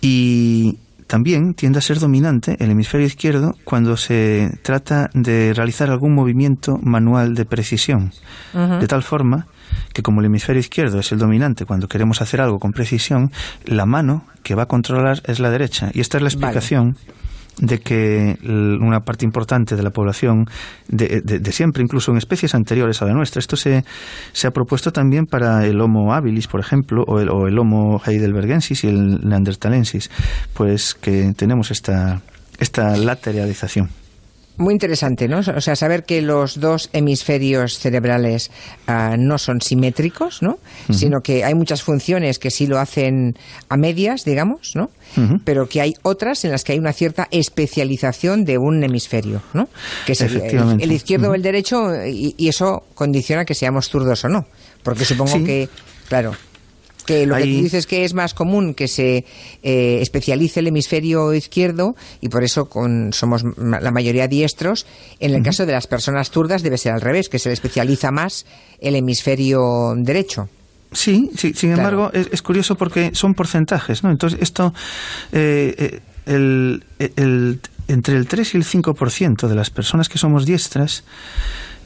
Y 0.02 0.78
también 1.12 1.56
tiende 1.56 1.80
a 1.80 1.82
ser 1.82 2.00
dominante 2.00 2.56
el 2.62 2.72
hemisferio 2.72 3.06
izquierdo 3.06 3.58
cuando 3.66 3.98
se 3.98 4.58
trata 4.62 5.10
de 5.14 5.54
realizar 5.54 5.90
algún 5.90 6.16
movimiento 6.16 6.80
manual 6.82 7.36
de 7.36 7.44
precisión, 7.44 8.14
de 8.54 8.88
tal 8.88 9.04
forma 9.04 9.48
que 9.92 10.04
como 10.04 10.22
el 10.22 10.28
hemisferio 10.28 10.62
izquierdo 10.62 11.00
es 11.00 11.12
el 11.12 11.20
dominante 11.20 11.66
cuando 11.66 11.90
queremos 11.90 12.22
hacer 12.22 12.40
algo 12.40 12.60
con 12.60 12.72
precisión, 12.72 13.30
la 13.66 13.86
mano 13.86 14.24
que 14.42 14.56
va 14.56 14.64
a 14.64 14.68
controlar 14.68 15.22
es 15.26 15.42
la 15.42 15.50
derecha. 15.50 15.92
Y 15.94 16.00
esta 16.00 16.16
es 16.16 16.24
la 16.24 16.30
explicación 16.30 16.96
de 17.62 17.80
que 17.80 18.38
una 18.44 19.00
parte 19.02 19.24
importante 19.24 19.76
de 19.76 19.84
la 19.84 19.92
población 19.92 20.46
de, 20.88 21.52
siempre, 21.52 21.84
incluso 21.84 22.12
en 22.12 22.18
especies 22.18 22.54
anteriores 22.56 23.02
a 23.02 23.06
la 23.06 23.14
nuestra, 23.14 23.40
esto 23.40 23.56
se, 23.56 23.86
se 24.34 24.48
ha 24.48 24.52
propuesto 24.52 24.92
también 24.92 25.26
para 25.26 25.66
el 25.66 25.80
Homo 25.80 26.14
habilis, 26.14 26.48
por 26.48 26.60
ejemplo, 26.60 27.04
o 27.08 27.20
el, 27.20 27.30
o 27.30 27.48
el 27.48 27.58
Homo 27.58 28.02
heidelbergensis 28.06 28.84
y 28.84 28.88
el 28.88 29.20
neandertalensis, 29.28 30.10
pues 30.54 30.96
que 30.96 31.34
tenemos 31.38 31.72
esta, 31.72 32.22
esta 32.60 32.98
lateralización. 32.98 33.90
Muy 34.58 34.74
interesante, 34.74 35.28
¿no? 35.28 35.40
O 35.40 35.62
sea, 35.62 35.76
saber 35.76 36.04
que 36.04 36.22
los 36.22 36.60
dos 36.60 36.90
hemisferios 36.94 37.80
cerebrales 37.80 38.52
ah, 38.86 39.16
no 39.18 39.38
son 39.38 39.62
simétricos, 39.62 40.42
¿no? 40.42 40.60
Sino 40.92 41.22
que 41.22 41.44
hay 41.44 41.56
muchas 41.56 41.82
funciones 41.82 42.38
que 42.38 42.52
sí 42.52 42.68
lo 42.68 42.80
hacen 42.80 43.36
a 43.70 43.78
medias, 43.78 44.24
digamos, 44.26 44.74
¿no? 44.76 44.92
Pero 45.46 45.68
que 45.68 45.82
hay 45.82 45.94
otras 46.04 46.46
en 46.46 46.52
las 46.52 46.64
que 46.64 46.74
hay 46.74 46.80
una 46.80 46.94
cierta 46.94 47.28
especialización 47.32 48.46
de 48.46 48.58
un 48.58 48.84
hemisferio, 48.84 49.42
¿no? 49.54 49.68
Que 50.06 50.14
es 50.14 50.22
el, 50.22 50.92
izquierdo 50.92 51.32
o 51.32 51.34
el 51.34 51.42
derecho 51.42 51.94
y, 52.06 52.36
eso 52.48 52.84
condiciona 52.94 53.46
que 53.46 53.56
seamos 53.56 53.90
zurdos 53.90 54.26
o 54.26 54.30
no. 54.30 54.46
Porque 54.84 55.06
supongo 55.06 55.44
que, 55.44 55.70
claro, 56.08 56.34
que 57.04 57.26
lo 57.26 57.36
que 57.36 57.44
tú 57.44 57.50
dices 57.50 57.88
que 57.88 58.04
es 58.04 58.14
más 58.14 58.34
común 58.34 58.74
que 58.74 58.88
se 58.88 59.26
eh, 59.64 60.00
especialice 60.02 60.60
el 60.60 60.68
hemisferio 60.68 61.34
izquierdo 61.34 61.96
y 62.20 62.30
por 62.30 62.44
eso 62.44 62.70
con, 62.70 63.14
somos 63.14 63.44
la 63.58 63.92
mayoría 63.92 64.28
diestros. 64.28 64.86
En 65.20 65.34
el 65.34 65.44
caso 65.44 65.66
de 65.66 65.74
las 65.74 65.88
personas 65.88 66.32
zurdas 66.32 66.64
debe 66.64 66.78
ser 66.78 66.94
al 66.94 67.02
revés, 67.02 67.30
que 67.30 67.40
se 67.40 67.50
le 67.50 67.54
especializa 67.54 68.12
más 68.12 68.46
el 68.80 68.96
hemisferio 68.96 69.94
derecho. 69.98 70.50
Sí, 70.92 71.32
sí 71.38 71.54
sin 71.54 71.72
embargo 71.72 72.12
es, 72.14 72.42
curioso 72.42 72.76
porque 72.76 73.12
son 73.14 73.34
porcentajes, 73.34 74.04
¿no? 74.04 74.12
Entonces 74.12 74.40
esto, 74.42 74.74
eh, 75.32 75.74
eh, 75.78 76.00
el, 76.26 76.84
el, 76.98 77.60
entre 77.88 78.18
el 78.18 78.28
3 78.28 78.56
y 78.56 78.58
el 78.58 78.66
5% 78.66 79.48
de 79.48 79.56
las 79.56 79.70
personas 79.70 80.10
que 80.10 80.18
somos 80.18 80.46
diestras 80.46 81.04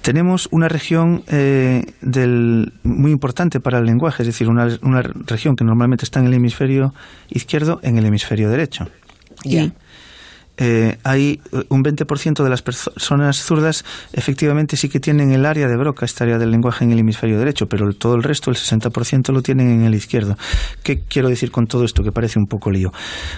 tenemos 0.06 0.48
una 0.52 0.68
región 0.68 1.24
eh, 1.30 1.84
del, 2.00 2.74
muy 2.84 3.10
importante 3.10 3.60
para 3.60 3.80
el 3.80 3.86
lenguaje, 3.86 4.22
es 4.22 4.28
decir, 4.28 4.48
una, 4.48 4.78
una, 4.84 5.02
región 5.02 5.56
que 5.56 5.64
normalmente 5.64 6.06
está 6.06 6.20
en 6.20 6.28
el 6.28 6.36
hemisferio 6.36 6.94
izquierdo, 7.28 7.80
en 7.82 7.98
el 7.98 8.06
hemisferio 8.06 8.52
derecho. 8.52 8.88
Y 9.44 9.72
eh, 10.58 10.98
hay 11.04 11.42
un 11.70 11.84
20% 11.84 12.44
de 12.44 12.50
las 12.50 12.62
personas 12.62 13.44
zurdas 13.44 13.84
efectivamente 14.14 14.78
sí 14.78 14.90
que 14.90 15.00
tienen 15.00 15.32
el 15.32 15.44
área 15.44 15.68
de 15.68 15.76
Broca, 15.76 16.06
esta 16.06 16.24
área 16.24 16.38
del 16.38 16.52
lenguaje 16.52 16.86
en 16.86 16.92
el 16.92 17.00
hemisferio 17.00 17.40
derecho, 17.40 17.68
pero 17.68 17.92
todo 17.94 18.14
el 18.14 18.22
resto, 18.22 18.52
el 18.52 18.58
60%, 18.58 19.34
lo 19.34 19.42
tienen 19.42 19.72
en 19.72 19.86
el 19.86 19.96
izquierdo. 19.96 20.38
¿Qué 20.84 21.02
quiero 21.02 21.30
decir 21.30 21.50
con 21.50 21.66
todo 21.66 21.84
esto 21.84 22.04
que 22.04 22.12
parece 22.12 22.38
un 22.38 22.46
poco 22.46 22.70
lío? 22.70 22.94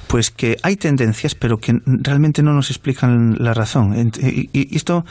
Pues 0.07 0.31
que 0.31 0.57
hay 0.63 0.75
tendencias, 0.75 1.33
pero 1.33 1.59
que 1.59 1.79
realmente 1.85 2.43
no 2.43 2.51
nos 2.51 2.71
explican 2.71 3.37
la 3.39 3.53
razón. 3.53 4.11
Y 4.21 4.75
esto 4.75 5.05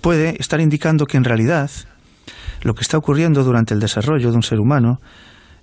puede 0.00 0.36
estar 0.40 0.60
indicando 0.60 1.06
que 1.06 1.16
en 1.16 1.24
realidad 1.24 1.70
lo 2.62 2.74
que 2.74 2.82
está 2.82 2.98
ocurriendo 2.98 3.44
durante 3.44 3.74
el 3.74 3.80
desarrollo 3.80 4.30
de 4.30 4.36
un 4.36 4.42
ser 4.42 4.60
humano 4.60 5.00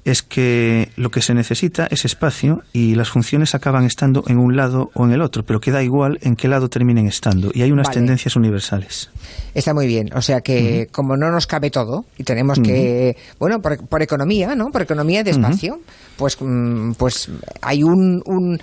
es 0.08 0.24
que 0.24 0.90
lo 0.96 1.12
que 1.12 1.22
se 1.22 1.34
necesita 1.34 1.86
es 1.92 2.06
espacio 2.06 2.64
y 2.72 2.96
las 2.96 3.10
funciones 3.10 3.54
acaban 3.56 3.84
estando 3.84 4.24
en 4.28 4.38
un 4.38 4.56
lado 4.56 4.90
o 4.94 5.04
en 5.04 5.12
el 5.12 5.22
otro, 5.22 5.44
pero 5.44 5.60
queda 5.60 5.84
igual 5.84 6.18
en 6.22 6.38
qué 6.38 6.48
lado 6.48 6.70
terminen 6.70 7.08
estando. 7.08 7.52
Y 7.54 7.62
hay 7.62 7.74
unas 7.74 7.92
tendencias 7.92 8.38
universales. 8.38 9.10
Está 9.54 9.74
muy 9.74 9.86
bien. 9.86 10.08
O 10.16 10.22
sea 10.22 10.40
que 10.40 10.88
como 10.94 11.18
no 11.18 11.30
nos 11.30 11.46
cabe 11.46 11.72
todo 11.72 12.06
y 12.18 12.24
tenemos 12.24 12.58
que, 12.58 13.18
bueno, 13.38 13.60
por, 13.60 14.02
economía, 14.02 14.56
¿no? 14.56 14.68
Por 14.72 14.84
economía 14.84 15.26
de 15.26 15.32
espacio, 15.32 15.82
pues, 16.16 16.38
mm, 16.40 16.94
pues 16.94 17.30
hay 17.62 17.84
un, 17.84 18.24
un 18.26 18.62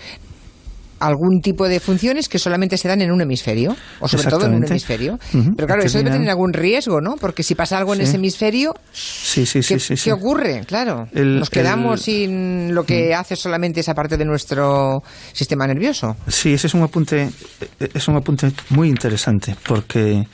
algún 1.00 1.40
tipo 1.40 1.68
de 1.68 1.80
funciones 1.80 2.28
que 2.28 2.38
solamente 2.38 2.76
se 2.78 2.88
dan 2.88 3.02
en 3.02 3.10
un 3.10 3.20
hemisferio, 3.20 3.76
o 4.00 4.08
sobre 4.08 4.28
todo 4.28 4.46
en 4.46 4.54
un 4.54 4.64
hemisferio. 4.64 5.18
Pero 5.32 5.66
claro, 5.66 5.82
eso 5.82 5.98
debe 5.98 6.10
tener 6.10 6.30
algún 6.30 6.52
riesgo, 6.52 7.00
¿no? 7.00 7.16
Porque 7.16 7.42
si 7.42 7.54
pasa 7.54 7.78
algo 7.78 7.94
en 7.94 8.02
ese 8.02 8.16
hemisferio, 8.16 8.74
sí, 8.92 9.46
sí, 9.46 9.60
¿qué, 9.60 9.78
¿qué 9.96 10.12
ocurre? 10.12 10.64
Claro, 10.66 11.06
nos 11.12 11.50
quedamos 11.50 12.02
sin 12.02 12.74
lo 12.74 12.84
que 12.84 13.14
hace 13.14 13.36
solamente 13.36 13.80
esa 13.80 13.94
parte 13.94 14.16
de 14.16 14.24
nuestro 14.24 15.02
sistema 15.32 15.66
nervioso. 15.66 16.16
Sí, 16.28 16.54
ese 16.54 16.66
es 16.66 16.74
un 16.74 16.82
apunte, 16.82 17.30
es 17.78 18.08
un 18.08 18.16
apunte 18.16 18.50
muy 18.70 18.88
interesante, 18.88 19.56
porque... 19.66 20.24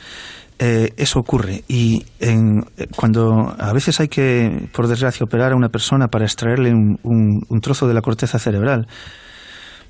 Eh, 0.62 0.92
eso 0.98 1.20
ocurre 1.20 1.64
y 1.68 2.04
en, 2.18 2.60
cuando 2.94 3.56
a 3.58 3.72
veces 3.72 3.98
hay 3.98 4.08
que, 4.08 4.68
por 4.74 4.88
desgracia, 4.88 5.24
operar 5.24 5.52
a 5.52 5.56
una 5.56 5.70
persona 5.70 6.08
para 6.08 6.26
extraerle 6.26 6.74
un 6.74 7.60
trozo 7.62 7.88
de 7.88 7.94
la 7.94 8.02
corteza 8.02 8.38
cerebral, 8.38 8.86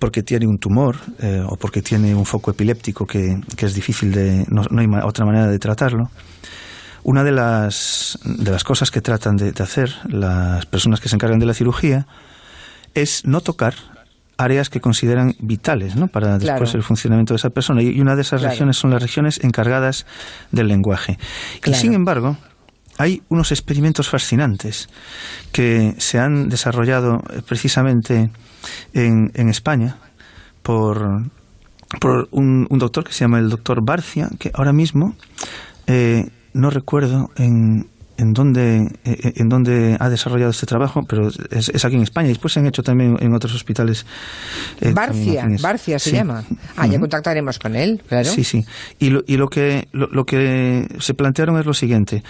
porque 0.01 0.23
tiene 0.25 0.47
un 0.49 0.59
tumor 0.59 0.97
eh, 1.21 1.45
o 1.47 1.57
porque 1.57 1.83
tiene 1.83 2.15
un 2.15 2.25
foco 2.25 2.51
epiléptico 2.51 3.07
que, 3.07 3.39
es 3.57 3.75
difícil 3.75 4.11
de. 4.11 4.45
No, 4.49 4.63
hay 4.77 4.89
otra 5.05 5.25
manera 5.25 5.47
de 5.47 5.59
tratarlo. 5.61 6.11
Una 7.05 7.23
de 7.23 7.33
las, 7.33 8.19
de 8.25 8.51
las 8.51 8.65
cosas 8.65 8.91
que 8.91 9.01
tratan 9.01 9.37
de, 9.37 9.53
hacer 9.63 9.95
las 10.09 10.67
personas 10.67 11.01
que 11.01 11.09
se 11.09 11.15
encargan 11.15 11.39
de 11.39 11.47
la 11.47 11.55
cirugía 11.55 12.07
es 12.95 13.25
no 13.25 13.41
tocar 13.41 13.75
áreas 14.37 14.71
que 14.71 14.81
consideran 14.81 15.35
vitales 15.39 15.97
¿no? 15.97 16.09
para 16.09 16.39
después 16.39 16.75
el 16.75 16.83
funcionamiento 16.83 17.35
de 17.35 17.37
esa 17.37 17.51
persona. 17.51 17.83
Y 17.83 18.01
una 18.01 18.17
de 18.17 18.23
esas 18.23 18.43
regiones 18.43 18.79
son 18.79 18.91
las 18.91 19.03
regiones 19.03 19.45
encargadas 19.45 20.07
del 20.51 20.69
lenguaje. 20.69 21.19
Y 21.65 21.75
sin 21.75 21.93
embargo, 21.93 22.37
hay 23.01 23.23
unos 23.31 23.51
experimentos 23.51 24.11
fascinantes 24.11 24.91
que 25.53 25.95
se 25.97 26.19
han 26.19 26.51
desarrollado 26.51 27.23
eh, 27.31 27.41
precisamente 27.47 28.31
en, 28.93 29.31
en 29.33 29.49
España 29.49 29.97
por, 30.63 31.23
por 31.99 32.29
un, 32.31 32.67
un, 32.69 32.79
doctor 32.79 33.05
que 33.05 33.15
se 33.15 33.25
llama 33.25 33.39
el 33.39 33.49
doctor 33.49 33.79
Barcia, 33.83 34.29
que 34.39 34.51
ahora 34.53 34.75
mismo 34.75 35.15
eh, 35.87 36.29
no 36.53 36.69
recuerdo 36.69 37.31
en, 37.37 37.89
en 38.21 38.33
dónde, 38.35 38.83
eh, 38.83 38.89
eh, 39.05 39.33
en 39.37 39.49
dónde 39.49 39.97
ha 39.99 40.11
desarrollado 40.11 40.51
este 40.51 40.67
trabajo, 40.67 41.01
pero 41.09 41.29
es, 41.51 41.85
aquí 41.85 41.97
en 41.97 42.03
España. 42.03 42.27
Y 42.27 42.33
después 42.33 42.53
se 42.53 42.61
han 42.61 42.67
hecho 42.67 42.83
también 42.83 43.17
en 43.19 43.35
otros 43.35 43.55
hospitales. 43.55 44.05
Eh, 44.81 44.93
Barcia, 44.93 45.47
Barcia 45.61 45.99
se 45.99 46.13
llama. 46.13 46.45
Ah, 46.77 46.87
ya 46.87 46.99
contactaremos 47.01 47.59
con 47.59 47.75
él, 47.77 48.03
claro. 48.07 48.29
Sí, 48.29 48.45
sí. 48.45 48.65
Y 48.99 49.09
lo, 49.09 49.23
y 49.27 49.39
lo 49.39 49.49
que, 49.49 49.89
lo, 49.93 50.25
que 50.25 50.87
se 50.99 51.15
plantearon 51.15 51.59
es 51.59 51.65
lo 51.65 51.73
siguiente. 51.73 52.23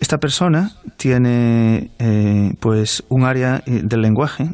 Esta 0.00 0.18
persona 0.18 0.72
tiene 0.96 1.90
pues 2.60 3.02
un 3.08 3.24
área 3.24 3.62
del 3.66 4.02
lenguaje, 4.02 4.50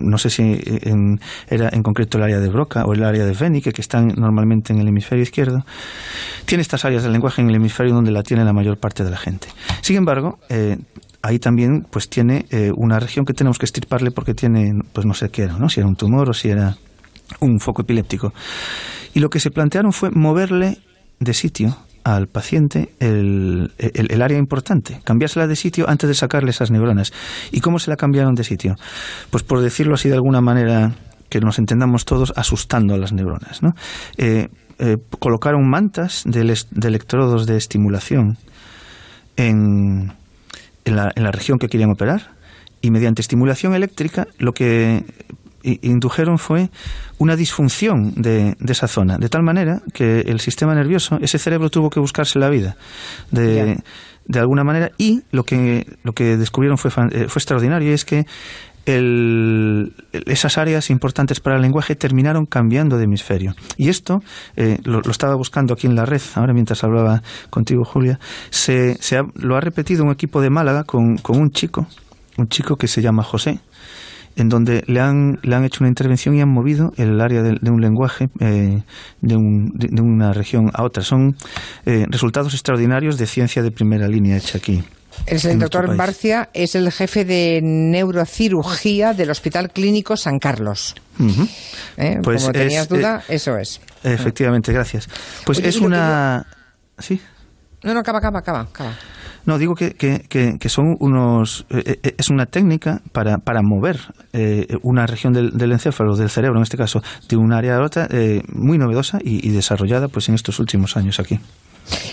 no 0.00 0.18
sé 0.18 0.30
si 0.30 0.60
era 1.48 1.70
en 1.72 1.82
concreto 1.82 2.18
el 2.18 2.24
área 2.24 2.40
de 2.40 2.48
Broca 2.48 2.84
o 2.84 2.92
el 2.92 3.04
área 3.04 3.24
de 3.24 3.32
Vénique, 3.32 3.72
que 3.72 3.80
están 3.80 4.08
normalmente 4.08 4.72
en 4.72 4.80
el 4.80 4.88
hemisferio 4.88 5.22
izquierdo. 5.22 5.64
Tiene 6.44 6.62
estas 6.62 6.84
áreas 6.84 7.02
del 7.02 7.12
lenguaje 7.12 7.40
en 7.42 7.48
el 7.48 7.56
hemisferio 7.56 7.94
donde 7.94 8.10
la 8.10 8.22
tiene 8.22 8.44
la 8.44 8.52
mayor 8.52 8.78
parte 8.78 9.04
de 9.04 9.10
la 9.10 9.16
gente. 9.16 9.48
Sin 9.80 9.96
embargo, 9.96 10.38
eh, 10.48 10.76
ahí 11.22 11.38
también 11.38 11.86
pues 11.90 12.08
tiene 12.08 12.46
eh, 12.50 12.70
una 12.74 12.98
región 12.98 13.24
que 13.24 13.32
tenemos 13.32 13.58
que 13.58 13.66
estirparle 13.66 14.10
porque 14.10 14.34
tiene, 14.34 14.72
pues 14.92 15.06
no 15.06 15.14
sé 15.14 15.30
qué 15.30 15.42
era, 15.42 15.58
¿no? 15.58 15.68
si 15.68 15.80
era 15.80 15.88
un 15.88 15.96
tumor 15.96 16.30
o 16.30 16.32
si 16.32 16.48
era 16.48 16.76
un 17.40 17.60
foco 17.60 17.82
epiléptico. 17.82 18.32
Y 19.14 19.20
lo 19.20 19.28
que 19.28 19.40
se 19.40 19.50
plantearon 19.50 19.92
fue 19.92 20.10
moverle 20.10 20.78
de 21.18 21.34
sitio 21.34 21.76
al 22.04 22.26
paciente 22.28 22.94
el, 23.00 23.72
el, 23.78 24.22
área 24.22 24.38
importante, 24.38 25.00
cambiársela 25.04 25.46
de 25.46 25.56
sitio 25.56 25.88
antes 25.88 26.08
de 26.08 26.14
sacarle 26.14 26.50
esas 26.50 26.70
neuronas. 26.70 27.12
¿Y 27.52 27.60
cómo 27.60 27.78
se 27.78 27.90
la 27.90 27.96
cambiaron 27.96 28.34
de 28.34 28.44
sitio? 28.44 28.76
Pues 29.30 29.42
por 29.42 29.60
decirlo 29.60 29.94
así 29.94 30.08
de 30.08 30.14
alguna 30.14 30.40
manera 30.40 30.92
que 31.28 31.40
nos 31.40 31.58
entendamos 31.58 32.04
todos, 32.04 32.32
asustando 32.36 32.94
a 32.94 32.98
las 32.98 33.12
neuronas. 33.12 33.62
¿no? 33.62 33.74
Eh, 34.18 34.48
colocaron 35.18 35.68
mantas 35.68 36.22
de, 36.24 36.42
de 36.70 36.88
electrodos 36.88 37.46
de 37.46 37.56
estimulación 37.56 38.38
en, 39.36 40.12
en, 40.84 40.96
la, 40.96 41.12
en 41.14 41.22
la 41.22 41.30
región 41.30 41.58
que 41.58 41.68
querían 41.68 41.90
operar 41.90 42.32
y 42.80 42.90
mediante 42.90 43.20
estimulación 43.20 43.74
eléctrica 43.74 44.26
lo 44.38 44.52
que 44.52 45.04
indujeron 45.62 46.38
fue 46.38 46.70
una 47.18 47.36
disfunción 47.36 48.14
de, 48.16 48.56
esa 48.66 48.88
zona, 48.88 49.18
de 49.18 49.28
tal 49.28 49.42
manera 49.42 49.82
que 49.92 50.20
el 50.20 50.40
sistema 50.40 50.74
nervioso, 50.74 51.18
ese 51.20 51.38
cerebro 51.38 51.70
tuvo 51.70 51.90
que 51.90 52.00
buscarse 52.00 52.38
la 52.38 52.48
vida 52.48 52.76
de, 53.30 53.78
de 54.26 54.38
alguna 54.38 54.64
manera 54.64 54.92
y 54.96 55.22
lo 55.32 55.44
que, 55.44 55.86
lo 56.02 56.12
que 56.12 56.36
descubrieron 56.36 56.78
fue, 56.78 56.90
eh, 57.10 57.26
fue 57.28 57.40
extraordinario 57.40 57.90
y 57.90 57.92
es 57.92 58.04
que 58.04 58.26
el, 58.86 59.92
esas 60.12 60.58
áreas 60.58 60.90
importantes 60.90 61.40
para 61.40 61.56
el 61.56 61.62
lenguaje 61.62 61.96
terminaron 61.96 62.46
cambiando 62.46 62.96
de 62.96 63.04
hemisferio. 63.04 63.54
Y 63.76 63.88
esto, 63.88 64.22
eh, 64.56 64.78
lo, 64.84 65.00
estaba 65.10 65.34
buscando 65.34 65.74
aquí 65.74 65.86
en 65.86 65.94
la 65.94 66.06
red, 66.06 66.22
ahora 66.34 66.52
mientras 66.52 66.82
hablaba 66.84 67.22
contigo, 67.50 67.84
Julia, 67.84 68.18
se, 68.50 68.96
se 69.00 69.22
lo 69.34 69.56
ha 69.56 69.60
repetido 69.60 70.04
un 70.04 70.12
equipo 70.12 70.40
de 70.40 70.50
Málaga 70.50 70.84
con, 70.84 71.18
con 71.18 71.38
un 71.38 71.50
chico, 71.50 71.86
un 72.36 72.48
chico 72.48 72.76
que 72.76 72.88
se 72.88 73.02
llama 73.02 73.22
José, 73.22 73.60
en 74.36 74.48
donde 74.48 74.82
le 74.86 75.00
han, 75.00 75.38
le 75.42 75.54
han 75.54 75.64
hecho 75.64 75.78
una 75.80 75.88
intervención 75.88 76.34
y 76.34 76.40
han 76.40 76.48
movido 76.48 76.92
el 76.96 77.20
área 77.20 77.42
de, 77.42 77.70
un 77.70 77.80
lenguaje 77.80 78.28
eh, 78.40 78.82
de, 79.20 79.36
un, 79.36 79.72
de, 79.74 80.02
una 80.02 80.32
región 80.32 80.70
a 80.72 80.82
otra. 80.82 81.02
Son 81.02 81.36
eh, 81.86 82.06
resultados 82.08 82.54
extraordinarios 82.54 83.18
de 83.18 83.26
ciencia 83.26 83.62
de 83.62 83.70
primera 83.70 84.08
línea 84.08 84.36
hecha 84.36 84.58
aquí. 84.58 84.82
El, 85.26 85.58
doctor 85.58 85.96
Barcia 85.96 86.48
es 86.54 86.74
el 86.74 86.90
jefe 86.90 87.24
de 87.24 87.60
neurocirugía 87.62 89.12
del 89.12 89.30
Hospital 89.30 89.70
Clínico 89.70 90.16
San 90.16 90.38
Carlos. 90.38 90.94
¿Eh? 91.96 92.18
Pues 92.22 92.42
Como 92.42 92.52
tenías 92.52 92.88
duda, 92.88 93.22
eso 93.28 93.58
es. 93.58 93.80
Efectivamente, 94.02 94.72
gracias. 94.72 95.08
Pues 95.44 95.58
es 95.58 95.80
una... 95.80 96.46
¿Sí? 96.98 97.20
No, 97.82 97.92
no, 97.94 98.00
acaba, 98.00 98.18
acaba, 98.18 98.38
acaba. 98.38 98.60
acaba. 98.62 98.94
No, 99.46 99.58
digo 99.58 99.74
que, 99.74 99.94
que, 99.94 100.26
que, 100.28 100.68
son 100.68 100.96
unos. 101.00 101.66
Eh, 101.70 101.98
eh, 102.02 102.14
es 102.18 102.30
una 102.30 102.46
técnica 102.46 103.00
para, 103.12 103.38
para 103.38 103.62
mover 103.62 103.98
eh, 104.32 104.66
una 104.82 105.06
región 105.06 105.32
del, 105.32 105.56
del, 105.56 105.72
encéfalo, 105.72 106.16
del 106.16 106.30
cerebro, 106.30 106.58
en 106.58 106.62
este 106.62 106.76
caso, 106.76 107.02
de 107.28 107.36
un 107.36 107.52
área 107.52 107.76
a 107.76 107.82
otra, 107.82 108.08
muy 108.52 108.78
novedosa 108.78 109.18
y, 109.22 109.46
y 109.46 109.50
desarrollada 109.50 110.08
pues 110.08 110.28
en 110.28 110.34
estos 110.34 110.58
últimos 110.58 110.96
años 110.96 111.20
aquí. 111.20 111.38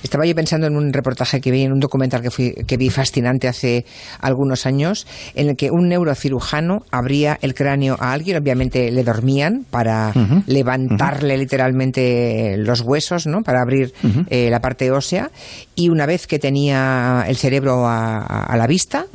Estaba 0.03 0.25
yo 0.25 0.36
pensando 0.36 0.67
en 0.67 0.75
un 0.75 0.93
reportaje 0.93 1.41
que 1.41 1.51
vi, 1.51 1.63
en 1.63 1.71
un 1.71 1.80
documental 1.80 2.21
que, 2.21 2.32
fui, 2.32 2.53
que 2.53 2.77
vi 2.77 2.89
fascinante 2.89 3.47
hace 3.47 3.86
algunos 4.19 4.65
años, 4.65 5.08
en 5.36 5.49
el 5.49 5.56
que 5.56 5.71
un 5.71 5.89
neurocirujano 5.89 6.84
abría 6.91 7.38
el 7.41 7.53
cráneo 7.53 7.97
a 7.99 8.13
alguien, 8.13 8.38
obviamente 8.38 8.91
le 8.91 9.03
dormían 9.03 9.65
para 9.69 10.13
levantarle 10.45 11.38
literalmente 11.38 12.56
los 12.58 12.82
huesos, 12.82 13.27
¿no? 13.27 13.43
para 13.43 13.62
abrir 13.62 13.93
eh, 14.30 14.49
la 14.49 14.62
parte 14.62 14.91
ósea, 14.91 15.32
y 15.75 15.89
una 15.89 16.06
vez 16.06 16.27
que 16.27 16.39
tenía 16.39 17.25
el 17.27 17.38
cerebro 17.38 17.88
a, 17.88 18.56
la 18.58 18.67
vista, 18.67 19.06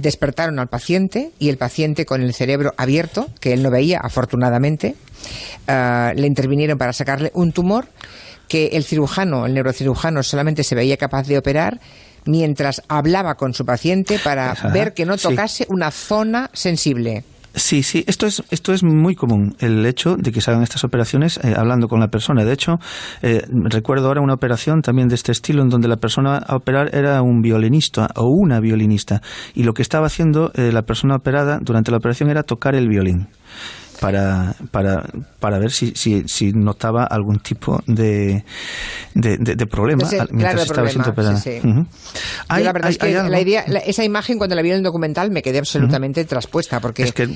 despertaron 0.00 0.58
al 0.58 0.68
paciente 0.68 1.30
y 1.38 1.48
el 1.48 1.56
paciente 1.56 2.04
con 2.04 2.22
el 2.22 2.34
cerebro 2.34 2.72
abierto, 2.76 3.28
que 3.40 3.52
él 3.52 3.62
no 3.62 3.70
veía 3.70 4.00
afortunadamente, 4.02 4.94
eh, 5.66 6.12
le 6.14 6.26
intervinieron 6.26 6.78
para 6.78 6.92
sacarle 6.92 7.30
un 7.34 7.52
tumor 7.52 7.86
que 8.48 8.68
el 8.68 8.84
cirujano, 8.84 9.46
el 9.46 9.54
neurocirujano, 9.54 10.22
solamente 10.22 10.64
se 10.64 10.74
veía 10.74 10.96
capaz 10.96 11.26
de 11.26 11.38
operar 11.38 11.80
mientras 12.26 12.82
hablaba 12.88 13.36
con 13.36 13.54
su 13.54 13.64
paciente 13.64 14.18
para 14.18 14.54
ver 14.72 14.94
que 14.94 15.06
no 15.06 15.16
tocase 15.16 15.66
una 15.68 15.90
zona 15.90 16.50
sensible. 16.52 17.24
Sí, 17.56 17.82
sí, 17.82 18.04
esto 18.06 18.26
es, 18.26 18.42
esto 18.50 18.74
es 18.74 18.84
muy 18.84 19.14
común, 19.14 19.56
el 19.60 19.86
hecho 19.86 20.16
de 20.18 20.30
que 20.30 20.42
se 20.42 20.50
hagan 20.50 20.62
estas 20.62 20.84
operaciones 20.84 21.40
eh, 21.42 21.54
hablando 21.56 21.88
con 21.88 22.00
la 22.00 22.08
persona. 22.08 22.44
De 22.44 22.52
hecho, 22.52 22.74
eh, 23.22 23.46
recuerdo 23.48 24.08
ahora 24.08 24.20
una 24.20 24.34
operación 24.34 24.82
también 24.82 25.08
de 25.08 25.14
este 25.14 25.32
estilo 25.32 25.62
en 25.62 25.70
donde 25.70 25.88
la 25.88 25.96
persona 25.96 26.36
a 26.36 26.56
operar 26.56 26.94
era 26.94 27.22
un 27.22 27.40
violinista 27.40 28.08
o 28.14 28.26
una 28.28 28.60
violinista 28.60 29.22
y 29.54 29.62
lo 29.62 29.72
que 29.72 29.80
estaba 29.80 30.06
haciendo 30.06 30.52
eh, 30.52 30.70
la 30.70 30.82
persona 30.82 31.16
operada 31.16 31.58
durante 31.62 31.90
la 31.90 31.96
operación 31.96 32.28
era 32.28 32.42
tocar 32.42 32.74
el 32.74 32.88
violín 32.88 33.28
para, 34.00 34.54
para, 34.70 35.08
para 35.40 35.58
ver 35.58 35.70
si, 35.70 35.92
si, 35.94 36.28
si 36.28 36.52
notaba 36.52 37.04
algún 37.04 37.40
tipo 37.40 37.82
de, 37.86 38.44
de, 39.14 39.66
problema 39.66 40.08
mientras 40.30 40.62
estaba 40.62 40.88
siendo 40.88 41.10
operada. 41.10 41.42
la 42.48 42.72
verdad 42.72 42.90
es 42.90 42.98
que 42.98 43.12
la 43.12 43.40
idea, 43.40 43.62
esa 43.62 44.04
imagen 44.04 44.38
cuando 44.38 44.54
la 44.56 44.62
vi 44.62 44.70
en 44.70 44.76
el 44.76 44.82
documental 44.82 45.30
me 45.30 45.42
quedé 45.42 45.58
absolutamente 45.58 46.24
traspuesta 46.24 46.80
porque 46.80 47.04
es 47.04 47.12
que... 47.12 47.28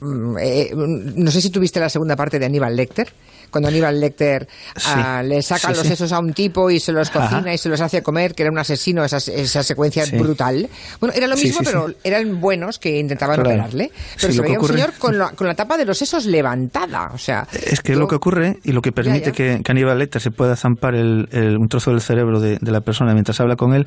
Mm, 0.00 0.36
eh, 0.38 0.70
no 0.74 1.30
sé 1.32 1.40
si 1.40 1.50
tuviste 1.50 1.80
la 1.80 1.88
segunda 1.88 2.14
parte 2.14 2.38
de 2.38 2.46
Aníbal 2.46 2.76
Lecter 2.76 3.12
cuando 3.52 3.68
Aníbal 3.68 4.00
Lecter 4.00 4.48
ah, 4.86 5.22
le 5.22 5.42
saca 5.42 5.70
los 5.70 5.86
sesos 5.86 6.10
a 6.10 6.18
un 6.18 6.32
tipo 6.32 6.70
y 6.70 6.80
se 6.80 6.90
los 6.90 7.10
cocina 7.10 7.52
y 7.52 7.58
se 7.58 7.68
los 7.68 7.80
hace 7.80 8.02
comer, 8.02 8.34
que 8.34 8.42
era 8.42 8.50
un 8.50 8.58
asesino, 8.58 9.04
esa, 9.04 9.18
esa 9.18 9.62
secuencia 9.62 10.04
brutal. 10.10 10.68
Bueno, 10.98 11.14
era 11.14 11.26
lo 11.26 11.36
mismo, 11.36 11.60
pero 11.62 11.86
eran 12.02 12.40
buenos 12.40 12.78
que 12.78 12.98
intentaban 12.98 13.40
operarle. 13.40 13.92
Pero 14.20 14.32
se 14.32 14.40
veía 14.40 14.58
un 14.58 14.66
señor 14.66 14.94
con 14.98 15.18
la, 15.18 15.30
con 15.30 15.46
la, 15.46 15.54
tapa 15.54 15.76
de 15.76 15.84
los 15.84 15.98
sesos 15.98 16.24
levantada. 16.24 17.10
O 17.12 17.18
sea, 17.18 17.46
es 17.52 17.80
que 17.80 17.94
lo 17.94 18.08
que 18.08 18.14
ocurre 18.14 18.58
y 18.64 18.72
lo 18.72 18.80
que 18.80 18.90
permite 18.90 19.32
Que, 19.32 19.60
Aníbal 19.68 19.98
Lecter 19.98 20.20
se 20.20 20.30
pueda 20.30 20.56
zampar 20.56 20.94
el, 20.94 21.28
un 21.58 21.68
trozo 21.68 21.90
del 21.90 22.00
cerebro 22.00 22.40
de, 22.40 22.58
la 22.60 22.80
persona 22.80 23.12
mientras 23.12 23.38
habla 23.40 23.56
con 23.56 23.74
él 23.74 23.86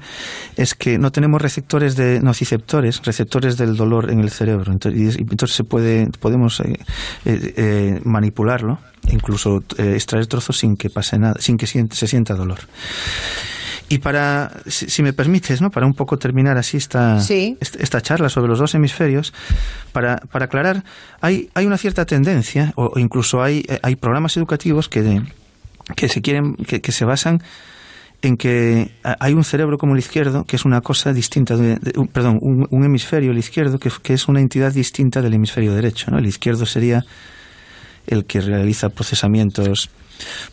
es 0.58 0.76
que 0.76 1.00
no 1.00 1.12
tenemos 1.12 1.42
receptores 1.42 1.96
de 1.96 2.20
nociceptores, 2.22 3.02
receptores 3.04 3.58
del 3.58 3.76
dolor 3.76 4.12
en 4.12 4.20
el 4.20 4.30
cerebro. 4.30 4.72
Entonces, 4.72 5.18
entonces 5.18 5.56
se 5.56 5.64
puede, 5.64 6.08
podemos 6.20 6.60
eh, 6.60 6.78
eh, 7.26 7.54
eh, 7.58 8.02
manipularlo 8.04 8.80
incluso 9.12 9.64
eh, 9.78 9.94
extraer 9.94 10.28
trozos 10.28 10.58
sin 10.58 10.78
que 10.78 10.90
pase 10.90 11.18
nada, 11.18 11.36
sin 11.40 11.58
que 11.58 11.68
se 11.68 12.08
sienta 12.08 12.36
dolor. 12.36 12.60
Y 13.88 14.00
para, 14.00 14.52
si, 14.66 15.04
me 15.04 15.14
permites, 15.14 15.62
¿no? 15.62 15.70
para 15.70 15.86
un 15.86 15.94
poco 15.94 16.18
terminar 16.18 16.58
así 16.58 16.78
esta, 16.78 17.20
esta 17.20 18.02
charla 18.02 18.30
sobre 18.30 18.48
los 18.48 18.58
dos 18.58 18.74
hemisferios, 18.74 19.32
para, 19.92 20.18
para 20.18 20.46
aclarar, 20.46 20.84
hay, 21.22 21.50
hay 21.54 21.68
una 21.68 21.78
cierta 21.78 22.06
tendencia, 22.06 22.74
o, 22.76 22.98
incluso 22.98 23.44
hay, 23.44 23.64
eh, 23.68 23.80
hay 23.84 23.96
programas 23.96 24.36
educativos 24.38 24.90
que, 24.90 25.22
que 25.96 26.10
se 26.10 26.22
quieren, 26.24 26.56
que, 26.56 26.82
que, 26.82 26.92
se 26.92 27.06
basan 27.06 27.44
en 28.24 28.38
que 28.38 28.90
hay 29.04 29.34
un 29.34 29.44
cerebro 29.44 29.78
como 29.78 29.94
el 29.94 30.00
izquierdo, 30.00 30.46
que 30.46 30.56
es 30.56 30.66
una 30.66 30.82
cosa 30.82 31.14
distinta, 31.14 31.56
de, 31.56 31.78
perdón, 32.12 32.40
un, 32.42 32.68
un, 32.72 32.86
hemisferio, 32.86 33.32
el 33.32 33.38
izquierdo, 33.38 33.78
que, 33.78 33.92
que, 34.02 34.14
es 34.14 34.28
una 34.28 34.42
entidad 34.42 34.74
distinta 34.74 35.22
del 35.22 35.36
hemisferio 35.36 35.76
derecho. 35.76 36.10
¿no? 36.10 36.18
El 36.18 36.26
izquierdo 36.26 36.66
sería 36.66 37.06
el 38.08 38.26
que 38.26 38.42
realiza 38.42 38.90
procesamientos 38.90 39.90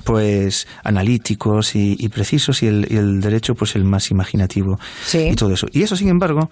pues 0.04 0.66
analíticos 0.82 1.76
y, 1.76 2.08
precisos 2.08 2.62
y 2.62 2.66
el, 2.66 2.88
y 2.90 2.96
el, 2.96 3.20
derecho 3.20 3.54
pues 3.54 3.76
el 3.76 3.84
más 3.84 4.10
imaginativo 4.10 4.78
y 5.12 5.34
todo 5.36 5.52
eso. 5.52 5.66
Y 5.72 5.82
eso 5.82 5.96
sin 5.96 6.08
embargo 6.08 6.50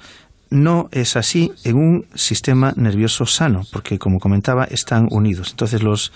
no 0.51 0.89
es 0.91 1.17
así 1.17 1.53
en 1.65 1.77
un 1.77 2.07
sistema 2.15 2.73
nervioso 2.77 3.25
sano, 3.25 3.63
porque 3.73 3.99
como 3.99 4.19
comentaba, 4.19 4.65
están 4.65 5.07
unidos. 5.11 5.51
Entonces 5.51 5.83
los, 5.83 6.13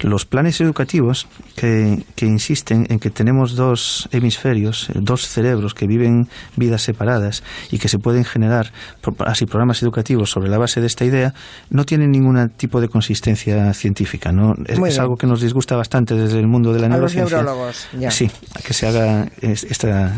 los 0.00 0.26
planes 0.26 0.60
educativos 0.60 1.26
que, 1.56 2.04
que 2.14 2.26
insisten 2.26 2.86
en 2.90 2.98
que 2.98 3.10
tenemos 3.10 3.56
dos 3.56 4.08
hemisferios, 4.12 4.88
dos 4.94 5.26
cerebros 5.26 5.74
que 5.74 5.86
viven 5.86 6.28
vidas 6.56 6.82
separadas 6.82 7.42
y 7.70 7.78
que 7.78 7.88
se 7.88 7.98
pueden 7.98 8.24
generar 8.24 8.72
así 9.20 9.46
programas 9.46 9.82
educativos 9.82 10.30
sobre 10.30 10.50
la 10.50 10.58
base 10.58 10.80
de 10.80 10.86
esta 10.86 11.04
idea, 11.04 11.34
no 11.70 11.84
tienen 11.84 12.10
ningún 12.10 12.50
tipo 12.50 12.80
de 12.80 12.88
consistencia 12.88 13.72
científica. 13.72 14.32
¿no? 14.32 14.54
Es, 14.66 14.98
algo 14.98 15.16
que 15.16 15.26
nos 15.26 15.40
disgusta 15.40 15.76
bastante 15.76 16.14
desde 16.14 16.38
el 16.38 16.46
mundo 16.46 16.72
de 16.72 16.80
la 16.80 16.88
neurociencia. 16.88 17.38
A 17.38 17.42
los 17.42 17.50
neurólogos, 17.50 17.88
ya. 17.98 18.10
Sí, 18.10 18.30
que 18.64 18.74
se 18.74 18.86
haga 18.86 19.28
esta, 19.40 20.14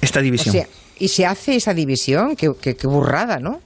esta 0.00 0.20
división. 0.20 0.66
¿Y 0.98 1.08
se 1.08 1.26
hace 1.26 1.56
esa 1.56 1.74
división? 1.74 2.36
Qué, 2.36 2.48
burrada, 2.84 3.38
¿no? 3.38 3.60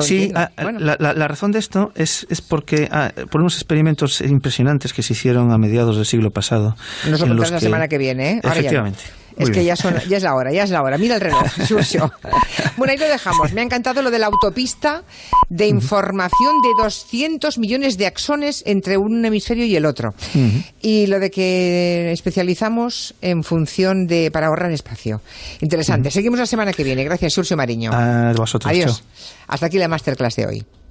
sí, 0.00 0.32
ah, 0.34 0.50
la, 0.56 1.28
razón 1.28 1.52
de 1.52 1.58
esto 1.58 1.92
es, 1.94 2.26
es 2.30 2.40
porque 2.40 2.88
ah, 2.90 3.12
por 3.30 3.42
unos 3.42 3.56
experimentos 3.56 4.20
impresionantes 4.22 4.92
que 4.92 5.02
se 5.02 5.12
hicieron 5.12 5.52
a 5.52 5.58
mediados 5.58 5.96
del 5.96 6.06
siglo 6.06 6.30
pasado. 6.30 6.76
Nos 7.08 7.20
lo 7.20 7.34
la 7.34 7.60
semana 7.60 7.88
que 7.88 7.98
viene, 7.98 8.32
¿eh? 8.32 8.40
efectivamente. 8.42 9.00
Es 9.36 9.50
que 9.50 9.64
ya, 9.64 9.74
ya 9.74 10.16
es 10.16 10.22
la 10.22 10.34
hora, 10.34 10.52
ya 10.52 10.62
es 10.62 10.70
la 10.70 10.82
hora. 10.82 10.98
Mira 10.98 11.16
el 11.16 11.20
reloj, 11.20 11.42
bueno, 12.76 12.92
ahí 12.92 12.98
lo 12.98 13.08
dejamos. 13.08 13.52
Me 13.52 13.60
ha 13.60 13.64
encantado 13.64 14.02
lo 14.02 14.10
de 14.10 14.18
la 14.18 14.26
autopista 14.26 15.02
de 15.48 15.66
información 15.66 16.62
de 16.62 16.82
200 16.82 17.58
millones 17.58 17.98
de 17.98 18.06
axones 18.06 18.62
entre 18.66 18.96
un 18.96 19.24
hemisferio 19.24 19.64
y 19.64 19.76
el 19.76 19.86
otro. 19.86 20.14
Y 20.80 21.06
lo 21.06 21.18
de 21.20 21.30
que 21.30 22.12
especializamos 22.12 23.14
en 23.20 23.42
función 23.42 24.06
de 24.06 24.30
para 24.30 24.48
ahorrar 24.48 24.70
espacio. 24.70 25.20
Interesante. 25.60 26.10
Seguimos 26.10 26.38
la 26.38 26.46
semana 26.46 26.72
que 26.72 26.84
viene. 26.84 27.04
Gracias, 27.04 27.32
Surcio 27.32 27.56
Mariño. 27.56 27.92
A 27.92 28.32
vosotros. 28.32 28.70
Adiós. 28.70 29.04
Hasta 29.46 29.66
aquí 29.66 29.78
la 29.78 29.88
masterclass 29.88 30.36
de 30.36 30.46
hoy. 30.46 30.64